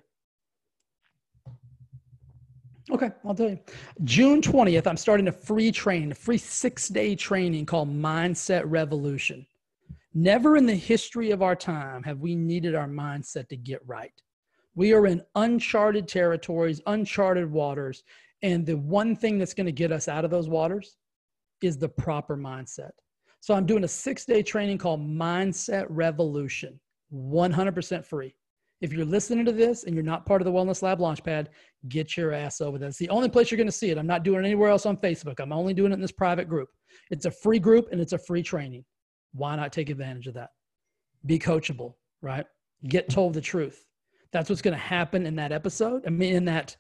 Okay, 2.92 3.10
I'll 3.26 3.36
tell 3.36 3.50
you. 3.50 3.60
June 4.04 4.42
20th, 4.42 4.88
I'm 4.88 4.98
starting 4.98 5.28
a 5.28 5.32
free 5.32 5.72
training, 5.72 6.12
a 6.12 6.16
free 6.16 6.38
six 6.38 6.90
day 6.90 7.16
training 7.16 7.66
called 7.66 7.90
Mindset 7.90 8.64
Revolution. 8.66 9.46
Never 10.14 10.58
in 10.58 10.66
the 10.66 10.76
history 10.76 11.32
of 11.32 11.42
our 11.42 11.56
time 11.56 12.04
have 12.04 12.20
we 12.20 12.36
needed 12.36 12.76
our 12.76 12.88
mindset 12.88 13.48
to 13.50 13.56
get 13.56 13.80
right. 13.88 14.12
We 14.76 14.94
are 14.94 15.06
in 15.06 15.22
uncharted 15.36 16.08
territories, 16.08 16.82
uncharted 16.86 17.50
waters. 17.50 18.04
And 18.42 18.66
the 18.66 18.78
one 18.78 19.16
thing 19.16 19.38
that's 19.38 19.54
going 19.54 19.68
to 19.68 19.72
get 19.72 19.92
us 19.92 20.08
out 20.08 20.26
of 20.26 20.32
those 20.32 20.50
waters 20.50 20.98
is 21.62 21.78
the 21.78 21.90
proper 21.90 22.36
mindset. 22.36 22.92
So 23.42 23.56
I'm 23.56 23.66
doing 23.66 23.84
a 23.84 23.88
six 23.88 24.24
day 24.24 24.44
training 24.44 24.78
called 24.78 25.02
Mindset 25.02 25.88
Revolution, 25.90 26.80
100% 27.14 28.06
free. 28.06 28.36
If 28.82 28.94
you're 28.94 29.06
listening 29.06 29.46
to 29.46 29.52
this 29.52 29.84
and 29.84 29.96
you're 29.96 30.04
not 30.04 30.26
part 30.26 30.42
of 30.42 30.46
the 30.46 30.52
Wellness 30.52 30.84
Lab 30.84 31.00
Launchpad, 31.00 31.48
get 31.90 32.16
your 32.16 32.34
ass 32.34 32.62
over 32.62 32.78
there. 32.78 32.90
It's 32.90 32.98
the 32.98 33.10
only 33.10 33.30
place 33.30 33.50
you're 33.50 33.58
going 33.58 33.68
to 33.68 33.72
see 33.72 33.90
it. 33.90 33.98
I'm 33.98 34.08
not 34.08 34.24
doing 34.24 34.44
it 34.44 34.48
anywhere 34.48 34.70
else 34.70 34.86
on 34.86 34.96
Facebook. 34.96 35.40
I'm 35.40 35.52
only 35.52 35.74
doing 35.74 35.92
it 35.92 35.96
in 35.96 36.02
this 36.02 36.12
private 36.12 36.48
group. 36.48 36.70
It's 37.10 37.26
a 37.26 37.32
free 37.32 37.60
group 37.60 37.90
and 37.92 38.00
it's 38.00 38.14
a 38.14 38.18
free 38.18 38.44
training. 38.44 38.86
Why 39.34 39.56
not 39.56 39.74
take 39.74 39.90
advantage 39.90 40.28
of 40.28 40.36
that? 40.36 40.50
Be 41.26 41.40
coachable, 41.40 41.96
right? 42.22 42.46
Get 42.88 43.10
told 43.10 43.34
the 43.34 43.42
truth. 43.42 43.86
That's 44.32 44.50
what's 44.50 44.62
going 44.62 44.74
to 44.74 44.80
happen 44.80 45.26
in 45.26 45.36
that 45.36 45.52
episode. 45.52 46.04
I 46.06 46.10
mean, 46.10 46.36
in 46.36 46.46
that 46.46 46.76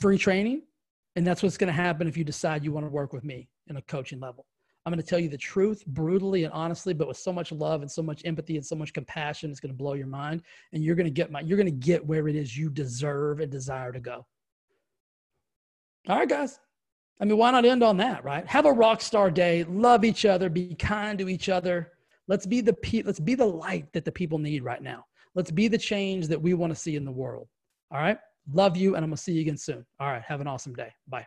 free 0.00 0.18
training. 0.18 0.62
And 1.16 1.26
that's 1.26 1.42
what's 1.42 1.58
going 1.58 1.68
to 1.68 1.74
happen 1.74 2.06
if 2.06 2.16
you 2.16 2.24
decide 2.24 2.64
you 2.64 2.72
want 2.72 2.86
to 2.86 2.90
work 2.90 3.12
with 3.12 3.24
me 3.24 3.48
in 3.68 3.76
a 3.76 3.82
coaching 3.82 4.20
level. 4.20 4.46
I'm 4.84 4.92
going 4.92 5.02
to 5.02 5.08
tell 5.08 5.18
you 5.18 5.28
the 5.28 5.38
truth 5.38 5.84
brutally 5.86 6.44
and 6.44 6.52
honestly, 6.52 6.92
but 6.92 7.06
with 7.06 7.16
so 7.16 7.32
much 7.32 7.52
love 7.52 7.82
and 7.82 7.90
so 7.90 8.02
much 8.02 8.22
empathy 8.24 8.56
and 8.56 8.66
so 8.66 8.74
much 8.74 8.92
compassion, 8.92 9.50
it's 9.50 9.60
going 9.60 9.72
to 9.72 9.76
blow 9.76 9.92
your 9.94 10.08
mind. 10.08 10.42
And 10.72 10.82
you're 10.82 10.96
going 10.96 11.06
to 11.06 11.10
get 11.10 11.30
my, 11.30 11.40
you're 11.40 11.56
going 11.56 11.66
to 11.66 11.72
get 11.72 12.04
where 12.04 12.26
it 12.26 12.34
is 12.34 12.56
you 12.56 12.68
deserve 12.68 13.40
and 13.40 13.50
desire 13.50 13.92
to 13.92 14.00
go. 14.00 14.26
All 16.08 16.18
right, 16.18 16.28
guys. 16.28 16.58
I 17.20 17.24
mean, 17.24 17.38
why 17.38 17.52
not 17.52 17.64
end 17.64 17.84
on 17.84 17.96
that, 17.98 18.24
right? 18.24 18.44
Have 18.48 18.66
a 18.66 18.72
rock 18.72 19.00
star 19.00 19.30
day. 19.30 19.62
Love 19.64 20.04
each 20.04 20.24
other. 20.24 20.48
Be 20.48 20.74
kind 20.74 21.16
to 21.20 21.28
each 21.28 21.48
other. 21.48 21.92
Let's 22.26 22.46
be 22.46 22.60
the 22.60 22.72
pe- 22.72 23.02
let's 23.02 23.20
be 23.20 23.36
the 23.36 23.46
light 23.46 23.92
that 23.92 24.04
the 24.04 24.10
people 24.10 24.38
need 24.38 24.64
right 24.64 24.82
now. 24.82 25.04
Let's 25.36 25.50
be 25.50 25.68
the 25.68 25.78
change 25.78 26.26
that 26.28 26.40
we 26.40 26.54
want 26.54 26.72
to 26.72 26.78
see 26.78 26.96
in 26.96 27.04
the 27.04 27.12
world. 27.12 27.48
All 27.92 28.00
right. 28.00 28.18
Love 28.52 28.76
you, 28.76 28.96
and 28.96 29.04
I'm 29.04 29.10
gonna 29.10 29.18
see 29.18 29.32
you 29.32 29.42
again 29.42 29.56
soon. 29.56 29.86
All 30.00 30.08
right. 30.08 30.22
Have 30.22 30.40
an 30.40 30.48
awesome 30.48 30.74
day. 30.74 30.92
Bye. 31.06 31.26